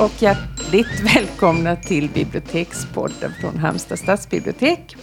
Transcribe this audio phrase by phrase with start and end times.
[0.00, 4.96] Och hjärtligt välkomna till Bibliotekspodden från Halmstad stadsbibliotek.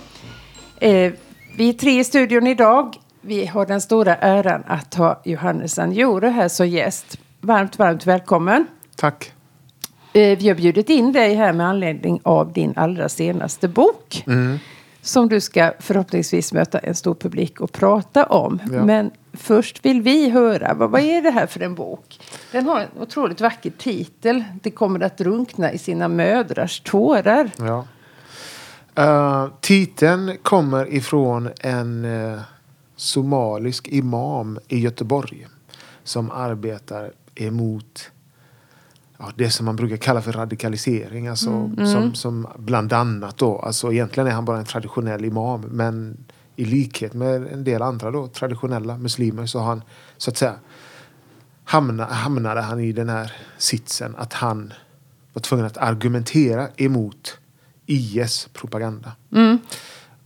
[0.77, 1.13] Eh,
[1.57, 2.95] vi är tre i studion idag.
[3.21, 7.19] Vi har den stora äran att ha Johannes Anjore här som gäst.
[7.41, 8.67] Varmt, varmt välkommen.
[8.95, 9.31] Tack.
[10.13, 14.23] Eh, vi har bjudit in dig här med anledning av din allra senaste bok.
[14.27, 14.59] Mm.
[15.01, 18.59] Som du ska förhoppningsvis möta en stor publik och prata om.
[18.71, 18.85] Ja.
[18.85, 22.19] Men först vill vi höra, vad, vad är det här för en bok?
[22.51, 24.43] Den har en otroligt vacker titel.
[24.61, 27.51] Det kommer att drunkna i sina mödrars tårar.
[27.57, 27.85] Ja.
[28.95, 32.39] Eh, titeln kommer ifrån en eh,
[32.95, 35.47] somalisk imam i Göteborg
[36.03, 38.11] som arbetar emot
[39.17, 41.27] ja, det som man brukar kalla för radikalisering.
[41.27, 46.17] Alltså, som, som bland annat då, alltså egentligen är han bara en traditionell imam men
[46.59, 49.81] i likhet med en del andra då, traditionella muslimer så han
[50.17, 50.55] så att säga
[51.63, 54.73] hamna, hamnade han i den här sitsen att han
[55.33, 57.37] var tvungen att argumentera emot
[57.85, 59.11] IS propaganda.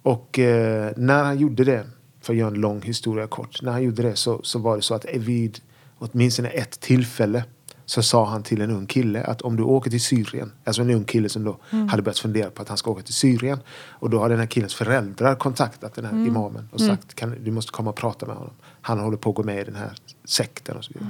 [0.02, 1.86] Och eh, när han gjorde det,
[2.22, 4.82] för att göra en lång historia kort, när han gjorde det så, så var det
[4.82, 5.59] så att vid
[5.98, 7.44] åtminstone ett tillfälle
[7.86, 10.90] så sa han till en ung kille att om du åker till Syrien, alltså en
[10.90, 11.58] ung kille som då
[11.90, 14.46] hade börjat fundera på att han ska åka till Syrien och då har den här
[14.46, 18.36] killens föräldrar kontaktat den här imamen och sagt kan, du måste komma och prata med
[18.36, 18.54] honom.
[18.82, 19.92] Han håller på att gå med i den här
[20.26, 21.09] sekten och så vidare.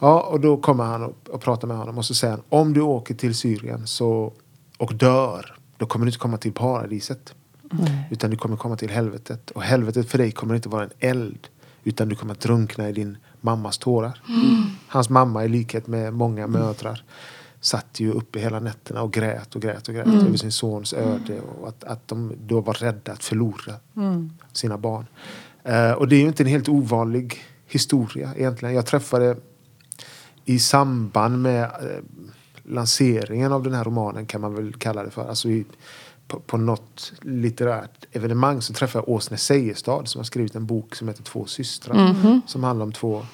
[0.00, 2.72] Ja, och då kommer han och, och pratar med honom och så säger han om
[2.72, 4.32] du åker till Syrien så,
[4.78, 7.34] och dör, då kommer du inte komma till paradiset.
[8.10, 9.50] Utan du kommer komma till helvetet.
[9.50, 11.48] Och helvetet för dig kommer inte vara en eld.
[11.84, 14.20] Utan du kommer att drunkna i din mammas tårar.
[14.92, 17.04] Hans mamma i likhet med många mödrar
[17.60, 21.40] satt ju uppe hela nätterna och grät och grät och grät över sin sons öde.
[21.40, 23.74] Och att, att de då var rädda att förlora
[24.52, 25.06] sina barn.
[25.64, 28.74] Eh, och det är ju inte en helt ovanlig historia egentligen.
[28.74, 29.36] Jag träffade
[30.44, 31.68] i samband med eh,
[32.62, 35.28] lanseringen av den här romanen kan man väl kalla det för.
[35.28, 35.64] Alltså i,
[36.28, 40.94] på, på något litterärt evenemang så träffade jag Åsne Seierstad som har skrivit en bok
[40.94, 41.96] som heter Två systrar.
[42.46, 43.26] Som handlar om två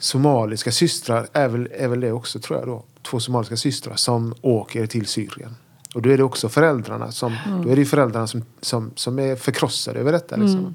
[0.00, 2.84] somaliska systrar, är väl, är väl det också tror jag då.
[3.02, 5.56] Två somaliska systrar som åker till Syrien.
[5.94, 9.36] Och då är det också föräldrarna som, då är det föräldrarna som, som, som är
[9.36, 10.36] förkrossade över detta.
[10.36, 10.74] Liksom.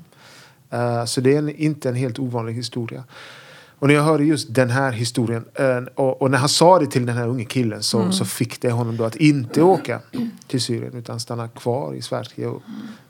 [0.69, 3.03] Eh, så det är en, inte en helt ovanlig historia.
[3.80, 6.88] Och när jag hörde just den här historien eh, och, och när han sa det
[6.88, 10.02] till den här unge killen så, så fick det honom då att inte åka
[10.47, 12.62] till Syrien utan stanna kvar i Sverige och,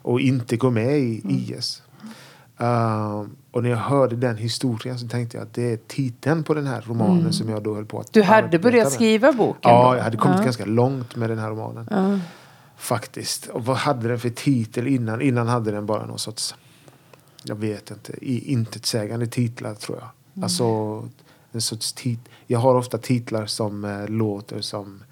[0.01, 1.81] och inte gå med i IS.
[2.57, 6.53] Eh, och när jag hörde den historien så tänkte jag att det är titeln på
[6.53, 8.93] den här romanen som jag då höll på att Du hade börjat med.
[8.93, 9.97] skriva boken Ja, då?
[9.97, 10.43] jag hade kommit Ja.
[10.43, 12.21] ganska långt med den här romanen.
[12.77, 13.47] Faktiskt.
[13.47, 15.21] Och vad hade den för titel innan?
[15.21, 16.55] Innan hade den bara någon sorts,
[17.43, 20.43] jag vet inte, i intetsägande titlar tror jag.
[20.43, 20.63] Alltså
[21.51, 25.03] en sorts tit Jag har ofta titlar som eh, låter som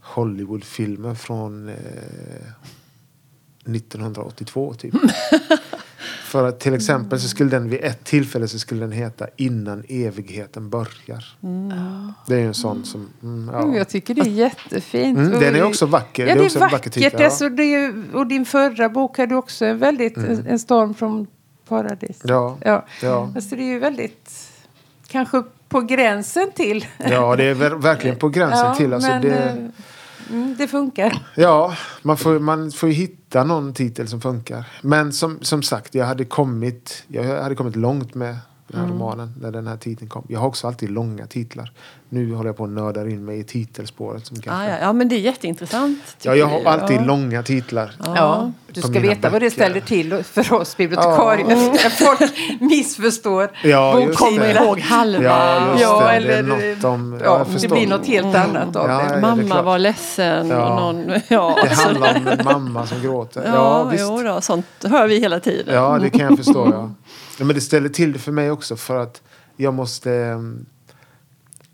[0.00, 1.74] Hollywoodfilmer från eh,
[3.64, 4.94] 1982 typ.
[6.24, 9.84] För att till exempel så skulle den vid ett tillfälle så skulle den heta Innan
[9.88, 11.24] evigheten börjar.
[12.26, 13.08] Det är ju en sån som...
[13.22, 13.62] Mm, ja.
[13.62, 15.18] Mm, Jag tycker det är jättefint.
[15.18, 16.26] Mm, den är också vacker.
[16.26, 16.92] Ja, det är, också en vacker vackert.
[16.92, 17.24] titel, ja.
[17.24, 20.16] alltså, det är, ju- och din förra bok hade också en väldigt...
[20.16, 21.26] En, en storm från
[21.68, 22.20] paradis.
[22.24, 22.86] Ja, Ja.
[23.02, 23.32] ja.
[23.34, 24.30] Alltså, det är ju väldigt...
[25.08, 26.86] Kanske på gränsen till.
[26.98, 28.92] ja, det är ver- verkligen på gränsen Ja, till.
[28.92, 29.54] Alltså men det, eh,
[30.30, 31.26] mm, det funkar.
[31.36, 34.64] ja, man får, man får ju hitta någon titel som funkar.
[34.82, 38.36] Men som, som sagt, jag hade kommit, jag hade kommit långt med
[38.70, 38.98] den här Mm.
[38.98, 40.24] romanen när den här titeln kom.
[40.28, 41.72] Jag har också alltid långa titlar.
[42.08, 44.26] Nu håller jag på att nörda in mig i titelspåret.
[44.26, 46.16] Som kanske, Ah, ja, ja, men det är jätteintressant.
[46.22, 47.04] ja, jag har alltid Ja.
[47.04, 47.92] långa titlar.
[48.04, 49.50] Ja, du ska veta vad det böcker.
[49.50, 51.46] ställer till för oss bibliotekarier.
[51.46, 53.50] När folk missförstår.
[53.64, 54.64] Ja, just Kommer det.
[54.64, 55.22] ihåg halva.
[55.24, 56.06] Ja, just Ja, det.
[56.06, 57.20] det eller- är något om...
[57.24, 59.04] Ja, Ja, det blir något helt annat av Ja, det.
[59.04, 59.64] ja, det Mamma klart.
[59.64, 60.48] var ledsen.
[60.48, 60.68] Ja.
[60.68, 63.42] Och någon, ja, Det handlar om en mamma som gråter.
[63.46, 64.02] Ja, ja, visst.
[64.04, 65.74] jo då, sånt hör vi hela tiden.
[65.74, 66.68] Ja, det kan jag förstå.
[66.72, 66.90] Ja.
[67.44, 69.22] Men det ställer till det för mig också för att
[69.56, 70.44] jag måste...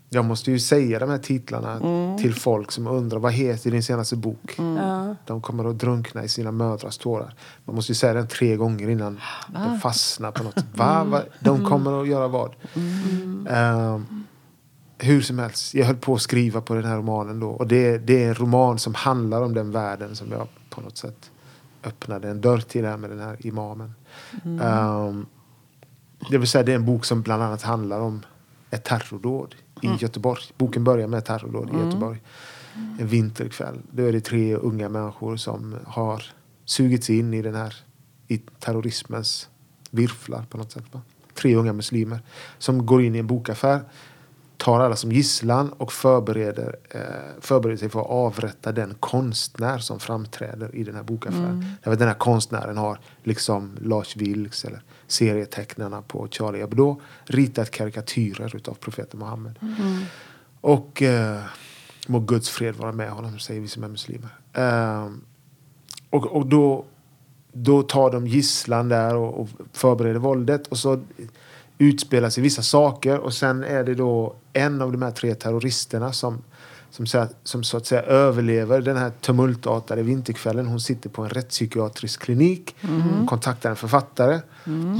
[0.09, 1.79] Jag måste ju säga de här titlarna
[2.17, 4.55] till folk som undrar vad heter din senaste bok?
[4.57, 5.15] Ja.
[5.25, 7.33] De kommer att drunkna i sina mödrars tårar.
[7.65, 10.63] Man måste ju säga den tre gånger innan den fastnar på något.
[10.75, 11.03] Va?
[11.03, 11.21] Va?
[11.39, 12.55] De kommer att göra vad?
[13.49, 14.25] Ehm,
[14.97, 17.49] hur som helst, jag höll på att skriva på den här romanen då.
[17.49, 20.97] Och det, det är en roman som handlar om den världen som jag på något
[20.97, 21.31] sätt
[21.83, 23.93] öppnade en dörr till här med den här imamen.
[24.61, 25.25] Ehm,
[26.29, 28.25] det vill säga det är en bok som bland annat handlar om
[28.69, 30.41] ett terrordåd i Göteborg.
[30.57, 32.21] Boken börjar med ett terrordåd i Göteborg.
[32.99, 33.81] En vinterkväll.
[33.91, 36.23] Då är det tre unga människor som har
[36.65, 37.75] sugits in i den här
[38.27, 39.49] i terrorismens
[39.91, 40.83] virflar på något sätt.
[41.33, 42.19] Tre unga muslimer
[42.57, 43.81] som går in i en bokaffär
[44.57, 47.01] tar alla som gisslan och förbereder, eh,
[47.41, 51.45] förbereder sig för att avrätta den konstnär som framträder i den här bokaffären.
[51.45, 51.65] Mm.
[51.77, 57.71] Därför att den här konstnären har, liksom Lars Vilks eller serietecknarna på Charlie Hebdo, ritat
[57.71, 59.59] karikatyrer utav profeten Muhammed.
[59.61, 60.03] Mm.
[60.61, 61.41] Och eh,
[62.07, 64.29] må Guds fred vara med honom, säger vi som är muslimer.
[64.53, 65.09] Eh,
[66.09, 66.85] och och då,
[67.51, 70.67] då tar de gisslan där och, och förbereder våldet.
[70.67, 70.99] Och så
[71.77, 73.17] utspelar sig vissa saker.
[73.19, 76.41] Och sen är det då en av de här tre terroristerna som,
[76.91, 80.67] som, så, att, som så att säga överlever den här tumultartade vinterkvällen.
[80.67, 82.75] Hon sitter på en rättspsykiatrisk klinik.
[82.81, 84.39] Hon kontaktar en författare.
[84.63, 84.91] En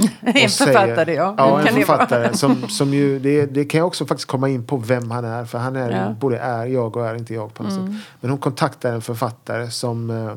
[0.45, 1.35] och säger- författare, ja.
[1.37, 2.33] Ja, Kan en författare.
[2.37, 5.45] Som, som ju, det, det kan jag också faktiskt komma in på vem han är.
[5.45, 6.15] För han är Ja.
[6.19, 7.83] både är jag och är inte jag på något sätt.
[8.21, 10.35] Men hon kontaktar en författare som eh,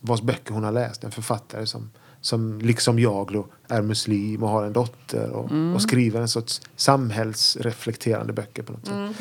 [0.00, 1.04] vars böcker hon har läst.
[1.04, 1.90] En författare som,
[2.24, 6.60] som liksom jag då, är muslim och har en dotter och, och skriver en sorts
[6.76, 9.16] samhällsreflekterande böcker på något sätt.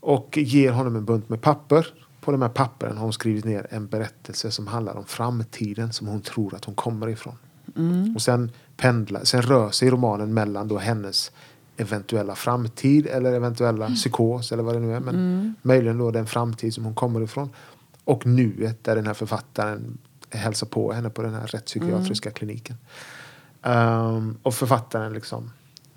[0.00, 1.86] Och ger honom en bunt med papper.
[2.20, 6.06] På de här pappren har hon skrivit ner en berättelse som handlar om framtiden som
[6.06, 7.34] hon tror att hon kommer ifrån.
[8.14, 11.32] Och sen, pendlar, sen rör sig romanen mellan då hennes
[11.76, 15.00] eventuella framtid eller eventuella psykos eller vad det nu är.
[15.00, 17.50] Men möjligen då den framtid som hon kommer ifrån.
[18.04, 19.98] Och nuet där den här författaren
[20.30, 22.76] hälsar på henne på den här rättspsykiatriska kliniken.
[23.62, 25.50] Ehm, och författaren liksom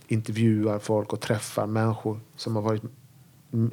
[0.07, 2.83] intervjuar folk och träffar människor som har varit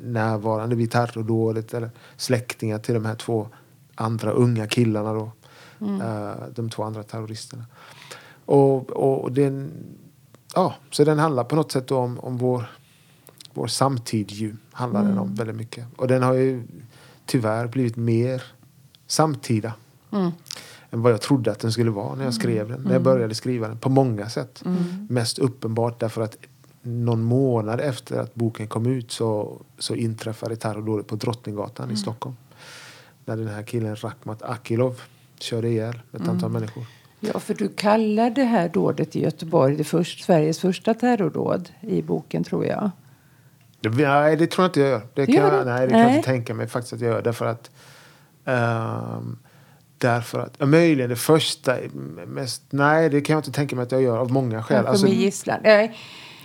[0.02, 3.48] närvarande vid terrordådet eller släktingar till de här två
[3.94, 5.32] andra unga killarna då.
[5.80, 7.64] Eh, de två andra terroristerna.
[8.44, 9.72] Och, och, och den,
[10.54, 12.70] ja, så den handlar på något sätt om, om vår,
[13.54, 14.56] vår samtid ju.
[14.72, 15.86] Handlar den om väldigt mycket.
[15.96, 16.62] Och den har ju
[17.26, 18.42] tyvärr blivit mer
[19.06, 19.72] samtida
[20.90, 22.80] än vad jag trodde att den skulle vara när jag skrev den.
[22.82, 23.78] När jag började skriva den.
[23.78, 24.62] På många sätt.
[25.08, 26.36] Mest uppenbart därför att
[26.82, 32.36] någon månad efter att boken kom ut så, så inträffade terrordådet på Drottninggatan i Stockholm.
[33.24, 35.00] När den här killen Rakhmat Akilov
[35.38, 36.84] körde ihjäl ett antal människor.
[37.20, 42.02] Ja, för du kallar det här dådet i Göteborg det först, Sveriges första terrordåd i
[42.02, 42.90] boken, tror jag.
[43.80, 45.02] Det, nej, det tror jag inte jag gör.
[45.14, 47.22] Det kan Gör jag, nej, det kan jag inte tänka mig faktiskt att jag gör.
[47.22, 47.70] Därför att,
[48.44, 49.38] ehm,
[49.98, 51.76] därför att möjligen det första,
[52.26, 54.86] mest, nej det kan jag inte tänka mig att jag gör av många skäl.
[54.86, 55.60] Alltså, med gisslan.
[55.62, 55.98] Nej.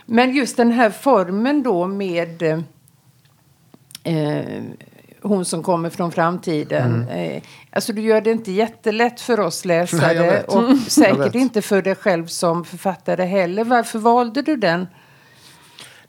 [0.06, 2.44] Men just den här formen då med
[4.04, 4.64] eh,
[5.22, 6.94] hon som kommer från framtiden.
[6.94, 7.36] Mm.
[7.36, 10.48] Eh, alltså du gör det inte jättelätt för oss Nej, läsare vet.
[10.48, 13.64] och Jag säkert inte för dig själv som författare heller.
[13.64, 14.88] Varför valde du den?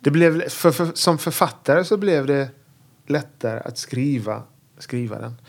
[0.05, 2.49] det blev, för, för, som författare så blev det
[3.07, 4.43] lättare att skriva,
[4.79, 5.41] skriva den.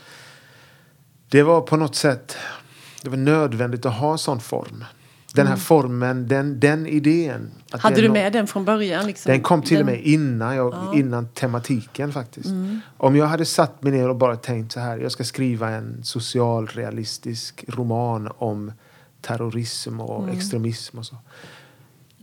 [1.28, 2.36] Det var på något sätt
[3.02, 4.84] det var nödvändigt att ha en sån form.
[5.34, 7.30] Den här formen, den, den idén.
[7.34, 7.50] Mm.
[7.70, 9.06] Hade det du med den från början?
[9.06, 9.32] Liksom?
[9.32, 12.48] Den kom till och Den- med innan, jag, innan tematiken faktiskt.
[12.96, 16.04] Om jag hade satt mig ner och bara tänkt så här, jag ska skriva en
[16.04, 18.72] socialrealistisk roman om
[19.20, 21.16] terrorism och extremism och så.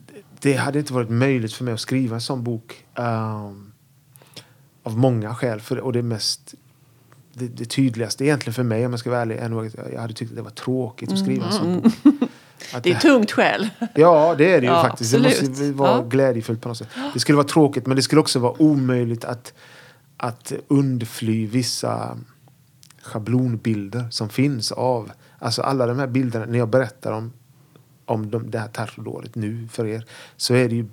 [0.05, 2.85] Det- Det hade inte varit möjligt för mig att skriva en sån bok.
[2.95, 3.71] ehm,
[4.83, 5.61] av många skäl.
[5.61, 6.53] För, och det mest
[7.33, 10.01] det, det tydligaste egentligen för mig om jag ska vara ärlig är nog att jag
[10.01, 11.93] hade tyckt att det var tråkigt att skriva en sån bok.
[12.73, 13.69] Att Det är tungt skäl.
[13.95, 15.11] Ja, det är det ju Ja, faktiskt.
[15.11, 15.75] Det måste absolut.
[15.75, 16.03] vara Ja.
[16.03, 16.87] glädjefullt på något sätt.
[17.13, 19.53] Det skulle vara tråkigt, men det skulle också vara omöjligt att,
[20.17, 22.17] att undfly vissa
[23.01, 25.11] schablonbilder som finns av...
[25.39, 27.33] Alltså alla de här bilderna, när jag berättar om,
[28.05, 30.05] om de, det här terrordådet nu för er,
[30.37, 30.85] så är det ju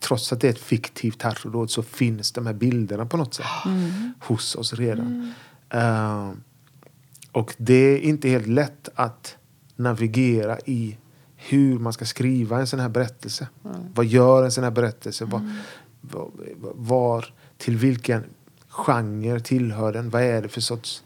[0.00, 3.46] trots att det är ett fiktivt terrordåd så finns de här bilderna på något sätt
[4.20, 5.32] hos oss redan.
[5.70, 6.30] Eh,
[7.32, 9.36] och det är inte helt lätt att
[9.76, 10.98] navigera i
[11.36, 13.48] hur man ska skriva en sån här berättelse.
[13.94, 15.24] Vad gör en sån här berättelse?
[15.24, 15.52] Vad,
[16.00, 16.30] vad,
[16.74, 18.24] var, till vilken
[18.68, 20.10] genre tillhör den?
[20.10, 21.02] Vad är det för sorts,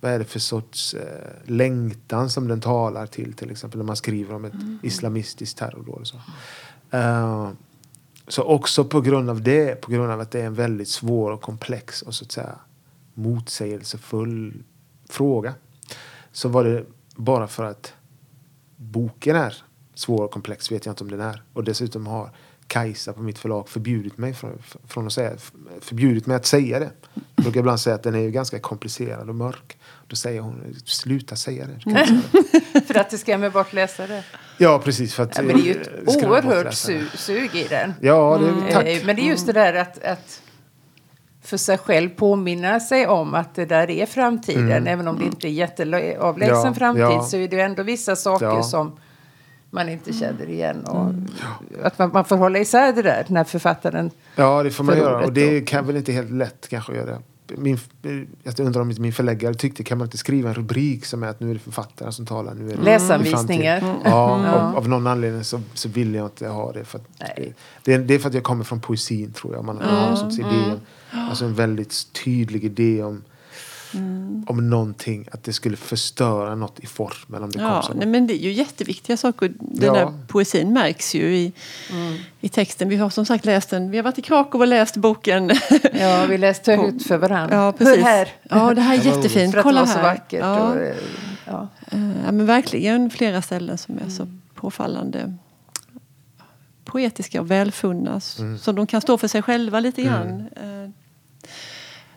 [0.00, 3.32] vad är det för sorts eh, längtan som den talar till?
[3.32, 6.06] Till exempel när man skriver om ett islamistiskt terrordåd.
[6.06, 6.16] Så.
[6.90, 7.50] Eh,
[8.28, 11.30] så också på grund av det, på grund av att det är en väldigt svår
[11.30, 12.58] och komplex och så att säga
[13.14, 14.62] motsägelsefull
[15.08, 15.54] fråga.
[16.32, 16.84] Så var det
[17.16, 17.94] bara för att
[18.76, 19.56] boken är
[19.94, 21.42] svår och komplex vet jag inte om den är.
[21.52, 22.30] Och dessutom har
[22.66, 25.32] Kajsa på mitt förlag förbjudit mig från, från att säga,
[25.80, 26.90] förbjudit mig att säga det.
[27.36, 29.78] Jag brukar ibland säga att den är ju ganska komplicerad och mörk.
[30.06, 31.80] Då säger hon, sluta säga det.
[31.80, 32.22] Säga
[32.72, 32.80] det.
[32.80, 34.24] För att det skrämmer bort läsare.
[34.58, 35.14] Ja, precis.
[35.14, 37.94] För att, Ja, men det är ju eh, ett bort oerhört su sug i den.
[38.00, 38.86] Ja, det, tack.
[38.86, 40.42] Eh, Men det är just det där att, att
[41.44, 44.86] för sig själv påminna sig om att det där är framtiden.
[44.86, 46.66] Även om det inte är jätteavlägsen Mm.
[46.68, 47.22] Ja, framtid ja.
[47.22, 48.62] så är det ändå vissa saker Ja.
[48.62, 48.96] som
[49.70, 50.84] man inte känner igen.
[50.84, 51.12] Och
[51.86, 54.10] Att man, man får hålla isär det där när författaren...
[54.36, 55.24] Ja, det får man göra.
[55.26, 57.18] Och det kan väl inte helt lätt kanske att göra.
[57.56, 57.78] Min,
[58.42, 61.26] jag undrar om inte min förläggare tyckte, kan man inte skriva en rubrik som är
[61.26, 62.54] att nu är det författaren som talar.
[62.54, 63.76] Nu är det Läsanvisningar.
[63.76, 64.00] i framtiden.
[64.12, 66.84] Ja, av, av någon anledning så, så vill jag inte ha det.
[66.84, 67.00] För
[67.36, 67.52] det,
[67.84, 69.64] det, är, det är för att jag kommer från poesin tror jag.
[69.64, 70.46] Man har en sorts idé.
[70.72, 70.80] om-
[71.28, 73.22] Alltså en väldigt tydlig idé om,
[74.46, 75.28] om någonting.
[75.32, 77.94] Att det skulle förstöra något i formen om det kom Ja, så.
[77.94, 79.52] nej, men det är ju jätteviktiga saker.
[79.60, 79.92] Den Ja.
[79.94, 81.52] där poesin märks ju i,
[82.40, 82.88] i texten.
[82.88, 83.90] Vi har som sagt läst den.
[83.90, 85.50] Vi har varit i Krakow och läst boken.
[85.94, 87.56] Ja, vi läste högt för varandra.
[87.56, 87.96] ja, precis.
[87.96, 88.28] Hör här.
[88.42, 89.52] Ja, det här är Det jättefint.
[89.52, 90.02] För att det Kolla var så här.
[90.02, 90.40] vackert.
[90.40, 90.68] Ja.
[90.68, 90.94] Och, eh,
[91.46, 91.68] ja.
[91.90, 95.34] Eh, Ja, men verkligen flera ställen som är så påfallande
[96.84, 98.16] poetiska och välfunna.
[98.16, 100.40] s- Så de kan stå för sig själva lite grann.
[100.56, 100.90] Eh,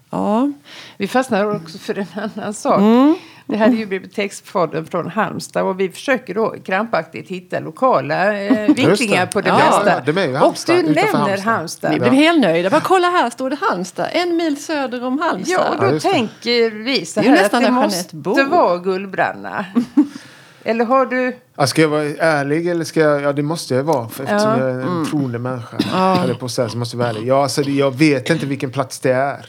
[0.09, 0.51] Ja,
[0.97, 2.79] Vi fastnar också för en annan sak.
[2.79, 3.15] Mm.
[3.49, 8.73] Det här är ju Bibliotekspodden från Halmstad och vi försöker då krampaktigt hitta lokala eh,
[8.75, 9.89] vinklingar på det Ja, mesta.
[9.89, 11.39] ja, och du nämner Halmstad.
[11.39, 11.91] Halmstad.
[11.93, 12.69] vi blev helt nöjda.
[12.69, 14.07] Bara kolla här står det Halmstad.
[14.11, 15.53] En mil söder om Halmstad.
[15.59, 15.99] Ja, och Ja, då det.
[15.99, 18.43] tänker vi så Det här att nästan det måste Bo.
[18.49, 19.65] vara Gullbranna.
[20.63, 21.37] Eller har du...
[21.57, 23.21] Ja, ska jag vara ärlig eller ska jag?
[23.21, 24.09] Ja, det måste jag vara.
[24.09, 24.59] För eftersom Ja.
[24.59, 25.77] jag är en troende människa.
[26.23, 27.27] Eller på så, här, så måste jag vara ärlig.
[27.27, 29.45] Ja, alltså, det- jag vet inte vilken plats det är.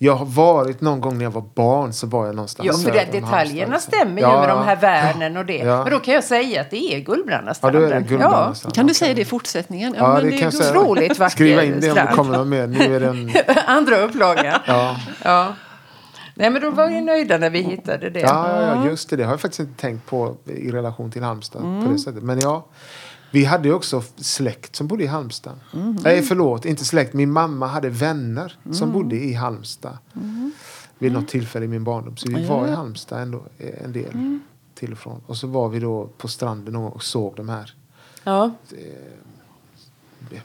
[0.00, 2.98] Jag har varit någon gång när jag var barn så var jag någonstans Ja, för
[2.98, 3.80] det, detaljerna Halmstad, liksom.
[3.80, 4.54] stämmer Ja, ju med ja.
[4.54, 5.56] de här värnen och det.
[5.58, 5.82] Ja.
[5.84, 8.08] Men då kan jag säga att det är Gullbranna Ja, då är det stranden.
[8.08, 8.74] Gullbranna strand.
[8.74, 9.94] Kan du säga det i fortsättningen?
[9.98, 10.80] Ja, men det är kan jag god- säga.
[10.80, 12.10] Otroligt vacker Skriva in det om det strand.
[12.16, 12.66] kommer någon mer.
[12.66, 13.30] Nu är den...
[13.66, 14.60] Andra upplagan.
[14.66, 14.96] Ja.
[15.24, 15.54] Ja.
[16.34, 18.20] Nej, men då var vi nöjda när vi hittade det.
[18.20, 19.16] Ja, ja, ja, just det.
[19.16, 21.84] Det har jag faktiskt inte tänkt på i relation till Halmstad Mm.
[21.86, 22.22] på det sättet.
[22.22, 22.66] Men ja,
[23.30, 25.52] vi hade också släkt som bodde i Halmstad.
[25.74, 25.98] Mm.
[26.04, 27.12] Nej, förlåt, inte släkt.
[27.12, 29.98] Min mamma hade vänner som bodde i Halmstad.
[30.98, 32.16] Vid något tillfälle i min barndom.
[32.16, 32.46] Så vi Mm.
[32.46, 32.76] Ja, var i ja.
[32.76, 34.38] Halmstad ändå eh, en del.
[34.74, 35.20] Till och från.
[35.26, 37.74] Och så var vi då på stranden och såg de här
[38.24, 38.50] Ja.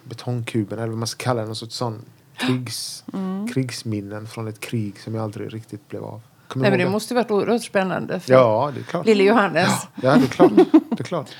[0.03, 1.45] betongkuberna, eller vad man ska kalla det.
[1.47, 2.01] Någon sorts sån
[2.37, 3.47] krigs, Mm.
[3.47, 6.21] krigsminnen från ett krig som jag aldrig riktigt blev av.
[6.47, 9.05] Kommer Nej, men det måste ju varit oerhört spännande för Ja, det är klart.
[9.05, 9.69] lille Johannes.
[10.01, 10.51] Ja, det är klart.
[10.89, 11.29] Det är klart.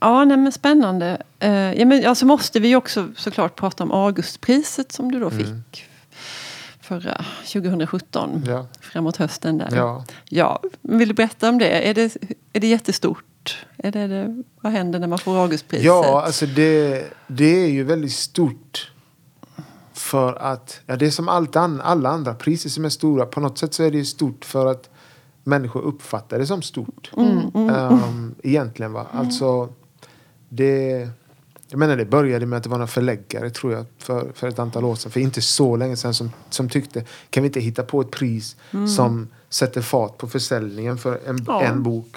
[0.00, 1.22] Ja, nej, men spännande.
[1.38, 5.88] Eh, ja, men, alltså måste vi också såklart prata om Augustpriset som du då fick
[6.80, 8.44] förra 2017.
[8.46, 8.66] Ja.
[8.80, 9.68] Framåt hösten där.
[9.76, 10.04] Ja.
[10.24, 11.88] Ja, vill du berätta om det?
[11.88, 12.16] Är det,
[12.52, 13.66] är det jättestort?
[13.76, 15.86] Är det, det, vad händer när man får Augustpriset?
[15.86, 18.90] Ja, alltså det, det är ju väldigt stort.
[19.92, 23.26] För att, ja, det är som allt an, alla andra priser som är stora.
[23.26, 24.90] På något sätt så är det stort för att
[25.44, 27.10] människor uppfattar det som stort.
[27.16, 29.06] Ehm, egentligen va.
[29.12, 29.68] Alltså,
[30.48, 31.08] det,
[31.68, 34.58] jag menar det började med att det var några förläggare tror jag för, för ett
[34.58, 35.12] antal år sedan.
[35.12, 38.56] För inte så länge sedan som, som tyckte kan vi inte hitta på ett pris
[38.96, 41.62] som sätter fart på försäljningen för en, Ja.
[41.62, 42.16] en bok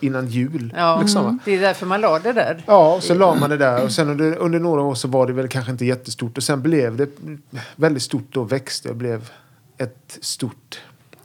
[0.00, 0.74] innan jul.
[0.76, 1.38] Ja, liksom, va?
[1.44, 2.64] det är därför man la det där.
[2.66, 5.26] Ja, och så la man det där och sen under, under några år så var
[5.26, 7.08] det väl kanske inte jättestort och sen blev det
[7.76, 9.30] väldigt stort då växte och blev
[9.78, 10.80] ett stort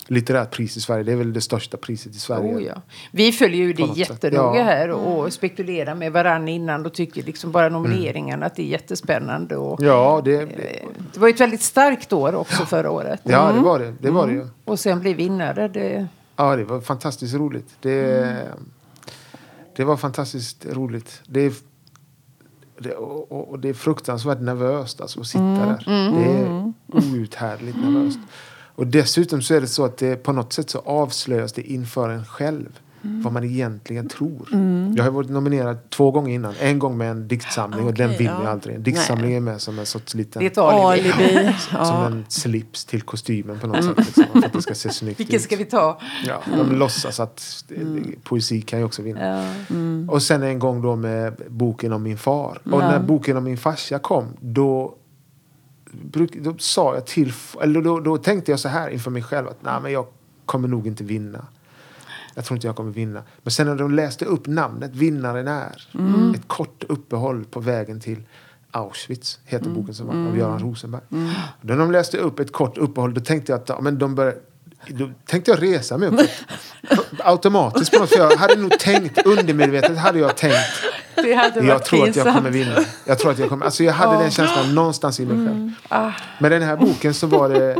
[0.10, 1.04] litterärt pris i Sverige.
[1.04, 2.56] Det är väl det största priset i Sverige.
[2.56, 2.82] Oh, ja.
[3.12, 4.64] Vi följer ju det jättenoga Ja.
[4.64, 9.56] här och, spekulerar med varann innan och tycker liksom bara nomineringarna att det är jättespännande.
[9.58, 13.22] Och, Ja, det, eh, det var ju ett väldigt starkt år också förra året.
[13.24, 13.94] ja, det var det.
[14.00, 14.48] Det var det ju.
[14.66, 16.08] Och sen bli vinnare, det...
[16.36, 17.76] Ja, det var fantastiskt roligt.
[17.82, 18.38] Det,
[19.76, 21.22] det var fantastiskt roligt.
[21.26, 21.54] Det,
[22.80, 25.84] det, och, och- och det är fruktansvärt nervöst alltså, att sitta där.
[26.16, 26.74] Det är
[27.20, 28.20] outhärdligt nervöst.
[28.80, 32.10] Och dessutom så är det så att det på något sätt så avslöjas det inför
[32.10, 32.80] en själv.
[33.02, 34.48] Vad man egentligen tror.
[34.98, 36.54] Jag har varit nominerad två gånger innan.
[36.60, 38.44] En gång med en diktsamling och den vinner ja.
[38.44, 38.76] jag aldrig.
[38.76, 40.40] En diktsamling är med som en sorts liten...
[40.40, 41.12] Det är ett alibi.
[41.12, 41.54] Alibi.
[41.60, 42.06] Som Ja.
[42.06, 43.98] en slips till kostymen på något sätt.
[43.98, 45.42] Liksom, för att det ska se snyggt Vilken ut.
[45.42, 46.00] ska vi ta?
[46.28, 47.82] Ja, de låtsas att eh,
[48.24, 49.54] poesi kan ju också vinna.
[49.70, 50.14] Ja.
[50.14, 52.62] Och sen en gång då med boken om min far.
[52.72, 54.96] Och när boken om min farsa kom, då,
[56.34, 59.64] då sa jag till, eller då, då tänkte jag så här inför mig själv att
[59.64, 60.08] nej men jag
[60.46, 61.46] kommer nog inte vinna.
[62.36, 63.24] Jag tror inte jag kommer vinna.
[63.44, 65.88] Men sen när de läste upp namnet, Vinnaren är,
[66.36, 68.24] ett kort uppehåll på vägen till
[68.72, 71.02] Auschwitz, heter boken som var, av Göran Rosenberg.
[71.62, 74.36] Då när de läste upp ett kort uppehåll, då tänkte jag att men de bör,
[74.88, 76.20] då tänkte jag resa mig upp.
[77.20, 80.56] Automatiskt på något för jag hade nog tänkt, undermedvetet hade jag tänkt
[81.24, 82.38] Det hade varit jag tror att jag pinsamt.
[82.38, 82.76] kommer vinna.
[83.06, 85.72] Jag tror att jag kommer, alltså jag hade den känslan någonstans i mig själv.
[85.90, 86.12] Ah.
[86.40, 87.76] Med den här boken så var det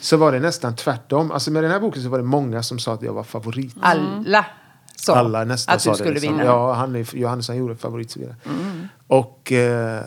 [0.00, 1.32] så var det nästan tvärtom.
[1.32, 3.74] Alltså med den här boken så var det många som sa att jag var favorit.
[3.80, 4.46] Alla
[4.96, 6.14] sa Alla nästan att sa du skulle det.
[6.14, 6.32] Liksom.
[6.36, 6.44] vinna.
[6.46, 8.36] Ja, han, är- Johannes han gjorde favorit så vidare.
[9.06, 10.00] Och, eh,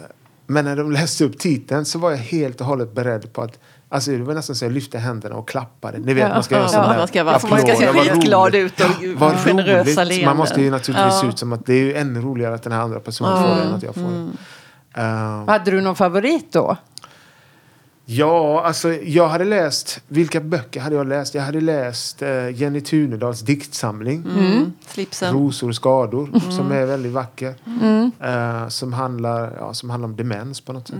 [0.48, 3.60] Men när de läste upp titeln så var jag helt och hållet beredd på att
[3.92, 5.98] Alltså det var nästan så jag lyfte händerna och klappade.
[5.98, 6.34] Ni vet, Ja.
[6.34, 7.52] man ska göra Ja, sån där man ska vara- applåd.
[7.52, 10.26] man ska se skitglad ut och Vad generösa leenden.
[10.26, 11.22] Man måste ju naturligtvis Ja.
[11.22, 13.50] se ut som att det är ju ännu roligare att den här andra personen Mm.
[13.50, 15.02] får det än att jag får det.
[15.02, 16.78] Eh, Hade du någon favorit då?
[18.06, 21.36] Ja, alltså jag hade läst, vilka böcker hade jag läst?
[21.36, 24.26] Jag hade läst eh, Jenny Tunedals diktsamling.
[24.38, 24.74] Mm.
[24.88, 25.34] Slipsen.
[25.34, 27.54] Rosor och skador, som är väldigt vacker.
[28.20, 30.98] Eh, som, handlar, ja, som handlar om demens på något sätt.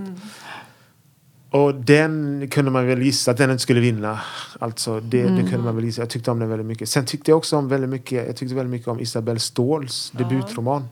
[1.52, 4.20] Och den kunde man väl gissa att den inte skulle vinna.
[4.60, 6.02] Alltså, det, det kunde man väl gissa.
[6.02, 6.90] Jag tyckte om den väldigt mycket.
[6.90, 10.88] Sen tyckte jag också om väldigt mycket, jag tyckte väldigt mycket om Isabelle Ståhls debutroman.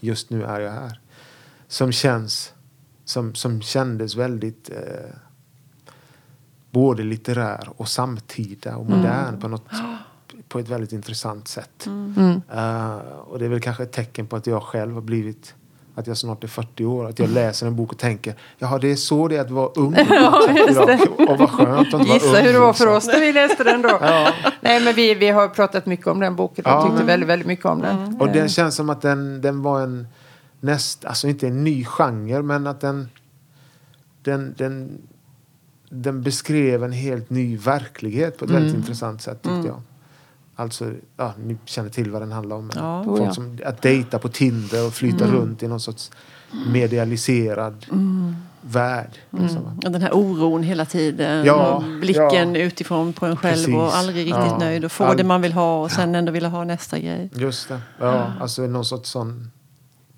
[0.00, 1.00] Just nu är jag här.
[1.68, 2.52] Som känns,
[3.04, 5.16] som, som kändes väldigt eh,
[6.70, 9.68] både litterär och samtida och modern på, något,
[10.48, 11.86] på ett väldigt intressant sätt.
[12.54, 15.54] Eh, och det är väl kanske ett tecken på att jag själv har blivit
[15.98, 18.90] att jag snart är 40 år, att jag läser en bok och tänker jaha det
[18.92, 19.94] är så det är att vara ung.
[19.98, 21.00] idag.
[21.30, 22.44] och vad skönt att vara Gissa ung.
[22.44, 23.98] hur det var för oss när vi läste den då.
[24.60, 27.28] Nej, men vi, vi har pratat mycket om den boken och Ja, tyckte men- väldigt,
[27.28, 28.16] väldigt mycket om den.
[28.20, 30.06] Och den känns som att den, den var en
[30.60, 33.08] näst, alltså inte en ny genre men att den,
[34.22, 34.98] den, den,
[35.88, 39.80] den beskrev en helt ny verklighet på ett väldigt intressant sätt tyckte jag.
[40.58, 42.70] Alltså, ja, ni känner till vad den handlar om.
[42.74, 43.04] Ja.
[43.04, 43.32] Folk Oh, ja.
[43.34, 46.10] som, att dejta på Tinder och flyta runt i någon sorts
[46.66, 47.86] medialiserad
[48.60, 49.10] värld.
[49.30, 49.64] Liksom.
[49.64, 49.72] va.
[49.84, 51.44] Och den här oron hela tiden.
[51.46, 52.60] Ja, och blicken ja.
[52.60, 53.98] utifrån på en själv och Precis.
[53.98, 54.58] aldrig riktigt Ja.
[54.58, 54.84] nöjd.
[54.84, 57.30] Och få All- det man vill ha och sen ändå vilja ha nästa grej.
[57.34, 57.80] Just det.
[58.00, 59.50] Ja, alltså någon sorts sån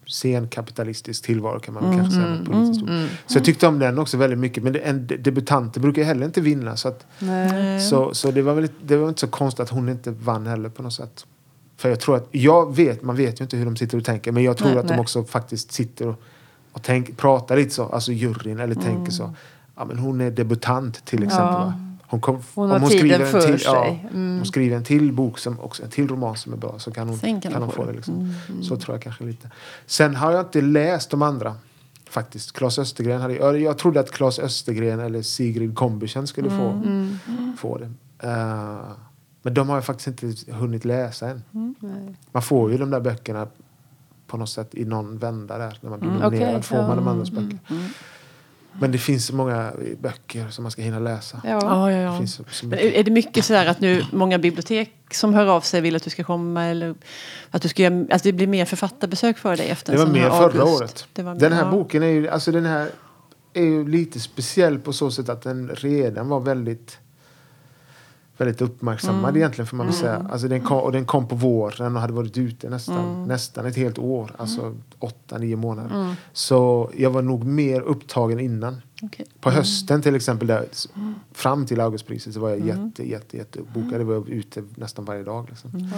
[0.09, 2.89] senkapitalistisk tillvaro kan man väl kanske säga ett politiskt ord.
[3.27, 4.63] Så jag tyckte om den också väldigt mycket.
[4.63, 6.77] Men en de- debutanter brukar heller inte vinna.
[6.77, 7.07] Så, att,
[7.91, 10.69] så, så det, var väl, det var inte så konstigt att hon inte vann heller
[10.69, 11.27] på något sätt.
[11.77, 14.33] För jag tror att, jag vet, man vet ju inte hur de sitter och tänker.
[14.33, 15.01] Men jag tror Nej, att de nej.
[15.01, 16.21] också faktiskt sitter och,
[16.73, 17.85] och tänk, pratar lite så.
[17.85, 19.35] Alltså juryn eller tänker så.
[19.77, 21.47] Ja men hon är debutant till exempel.
[21.47, 21.73] Ja.
[22.11, 23.87] Hon, kom, Hon om tiden skriver en till, ja.
[23.87, 24.37] Mm.
[24.37, 26.79] Hon skriver en till bok, som också, en till roman som är bra.
[26.79, 27.93] Så kan hon, kan kan hon hon få det.
[27.93, 28.35] Liksom.
[28.63, 29.51] Så tror jag kanske lite.
[29.87, 31.55] Sen har jag inte läst de andra.
[32.11, 32.53] Faktiskt.
[32.53, 37.19] Claes Östergren hade, jag jag trodde att Claes Östergren eller Sigrid Kombysen skulle få, Mm.
[37.59, 37.91] få det.
[38.29, 38.79] Eh,
[39.43, 41.43] men de har jag faktiskt inte hunnit läsa än.
[41.81, 42.15] Nej.
[42.33, 43.47] Man får ju de där böckerna
[44.27, 45.79] på något sätt i någon vända där.
[45.81, 47.59] När man blir Mm, nominerad okej, får man de andras böcker.
[48.81, 51.41] Men det finns så många böcker som man ska hinna läsa.
[51.45, 51.51] Ja.
[51.51, 52.19] Ja, ja, Det ja.
[52.19, 55.81] finns så, så är det mycket sådär att nu många bibliotek som hör av sig
[55.81, 56.95] vill att du ska komma eller
[57.51, 60.31] att du ska göra, alltså det blir mer författarbesök för dig efter Det var mer
[60.31, 60.81] förra August?
[60.81, 61.07] året.
[61.13, 61.71] Det var Den här ja.
[61.71, 62.89] boken är ju, alltså den här
[63.55, 66.99] är ju lite speciell på så sätt att den redan var väldigt
[68.39, 70.27] väldigt uppmärksammad egentligen får man väl säga.
[70.31, 73.77] Alltså den kom, och den kom på våren och hade varit ute nästan, nästan ett
[73.77, 74.31] helt år.
[74.39, 76.15] Alltså åtta, nio månader.
[76.33, 78.81] Så jag var nog mer upptagen innan.
[79.03, 79.27] Okej.
[79.41, 80.67] På hösten till exempel, där,
[81.33, 84.01] fram till Augustpriset så var jag jätte, jätte, jätte uppbokad.
[84.01, 85.47] Jag var ute nästan varje dag.
[85.49, 85.91] Liksom.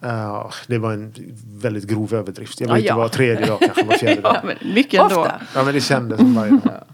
[0.00, 1.14] Ja, det var en
[1.60, 2.60] väldigt grov överdrift.
[2.60, 2.96] Jag var Ja, ute ja.
[2.96, 4.36] var tredje dag, kanske var fjärde dag.
[4.36, 5.20] Ja, men mycket ändå.
[5.20, 5.40] Ofta.
[5.54, 6.84] Ja, men det kändes som varje dag.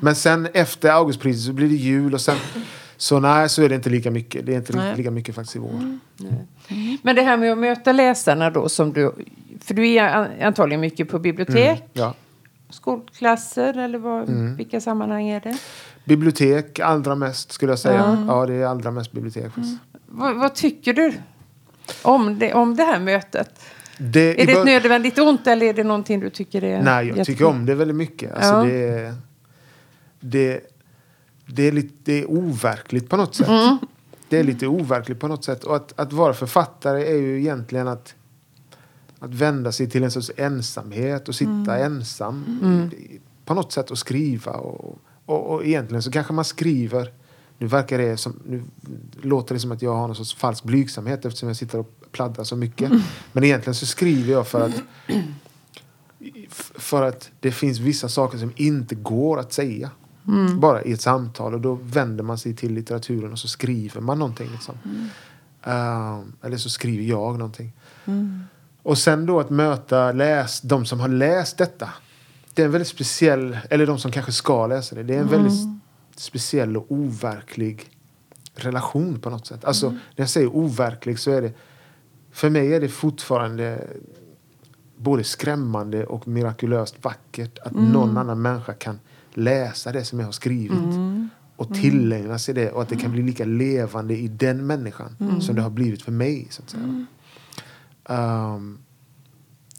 [0.00, 2.36] Men sen efter Augustpriset så blir det jul och sen
[2.96, 4.46] så nej, så är det inte lika mycket.
[4.46, 4.96] Det är inte Nej.
[4.96, 5.98] lika mycket faktiskt i vår.
[7.02, 9.12] Men det här med att möta läsarna då som du...
[9.60, 12.14] För du är an- antagligen mycket på bibliotek, Ja.
[12.70, 14.56] skolklasser eller vad, Mm.
[14.56, 15.58] vilka sammanhang är det?
[16.04, 18.24] Bibliotek allra mest skulle jag säga.
[18.28, 19.52] Ja, det är allra mest bibliotek.
[20.06, 21.12] Vad, vad tycker du
[22.02, 23.60] om det, om det här mötet?
[23.98, 27.04] Det, Är det ett nödvändigt ont eller är det någonting du tycker är Nej, jag
[27.04, 27.26] jättefint?
[27.26, 28.32] tycker om det väldigt mycket.
[28.34, 28.62] Alltså, Ja.
[28.64, 29.14] det,
[30.20, 30.60] det,
[31.46, 33.48] det, är lite, det är overkligt på något sätt.
[33.48, 33.78] Mm.
[34.28, 35.64] Det är lite overkligt på något sätt.
[35.64, 38.14] Och att, att vara författare är ju egentligen att,
[39.18, 41.92] att vända sig till en sorts ensamhet och sitta Mm.
[41.92, 42.44] ensam
[42.98, 44.52] i- på något sätt och skriva.
[44.52, 47.12] Och, och, och egentligen så kanske man skriver
[47.58, 48.62] nu verkar det som, nu
[49.22, 52.44] låter det som att jag har någon sorts falsk blygsamhet eftersom jag sitter och pladdrar
[52.44, 52.92] så mycket.
[53.32, 54.82] Men egentligen så skriver jag för att
[56.50, 59.90] f- för att det finns vissa saker som inte går att säga.
[60.60, 61.54] Bara i ett samtal.
[61.54, 64.50] Och då vänder man sig till litteraturen och så skriver man någonting.
[64.52, 64.74] Liksom.
[65.62, 67.72] Ehm, eller så skriver jag någonting.
[68.82, 71.90] Och sen då att möta läs, de som har läst detta.
[72.54, 75.02] Det är en väldigt speciell, eller de som kanske ska läsa det.
[75.02, 75.68] Det är en väldigt
[76.16, 77.90] speciell och overklig
[78.54, 79.64] relation på något sätt.
[79.64, 81.52] Alltså när jag säger overklig så är det
[82.32, 83.88] för mig är det fortfarande
[84.96, 89.00] både skrämmande och mirakulöst vackert att någon annan människa kan
[89.36, 90.72] läsa det som jag har skrivit
[91.56, 95.54] och tillägna sig det och att det kan bli lika levande i den människan som
[95.54, 96.46] det har blivit för mig.
[96.50, 97.06] Så att säga.
[98.08, 98.78] Ehm,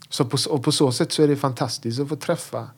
[0.08, 2.68] så på, och på så sätt så är det fantastiskt att få träffa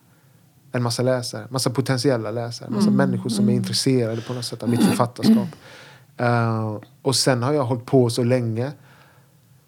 [0.72, 4.68] en massa läsare, massa potentiella läsare, massa människor som är intresserade på något sätt av
[4.68, 5.48] mitt författarskap.
[6.20, 8.72] Uh, och sen har jag hållit på så länge.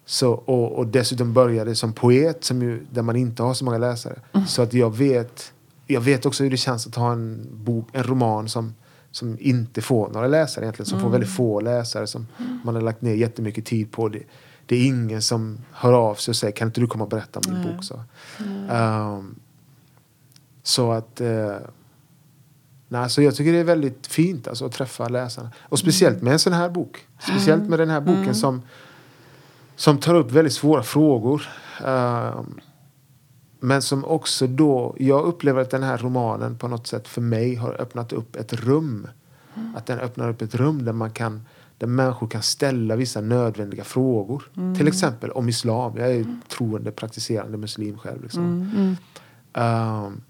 [0.05, 3.77] Så, och, och dessutom började som poet som ju, där man inte har så många
[3.77, 4.19] läsare.
[4.47, 5.53] Så att jag vet,
[5.93, 8.73] jag vet också hur det känns att ha en, bok, en roman som,
[9.11, 10.89] som inte får några läsare egentligen.
[10.89, 12.27] Som får väldigt få läsare som
[12.63, 14.09] man har lagt ner jättemycket tid på.
[14.09, 14.23] Det,
[14.65, 17.39] det är ingen som hör av sig och säger kan inte du komma och berätta
[17.39, 17.83] om din bok?
[17.83, 18.03] Så,
[18.73, 19.35] um,
[20.63, 21.53] så att uh,
[22.87, 25.51] nej, så jag tycker det är väldigt fint alltså, att träffa läsarna.
[25.59, 27.07] Och speciellt med en sån här bok.
[27.19, 28.61] Speciellt med den här boken som,
[29.75, 31.49] som tar upp väldigt svåra frågor.
[31.85, 32.59] Um,
[33.63, 37.55] men som också då, jag upplever att den här romanen på något sätt för mig
[37.55, 39.07] har öppnat upp ett rum.
[39.75, 41.41] Att den öppnar upp ett rum där man kan
[41.77, 44.43] där människor kan ställa vissa nödvändiga frågor.
[44.77, 45.97] Till exempel om islam.
[45.97, 48.23] Jag är ju troende, praktiserande muslim själv.
[48.23, 48.69] Liksom.
[49.53, 50.21] Um,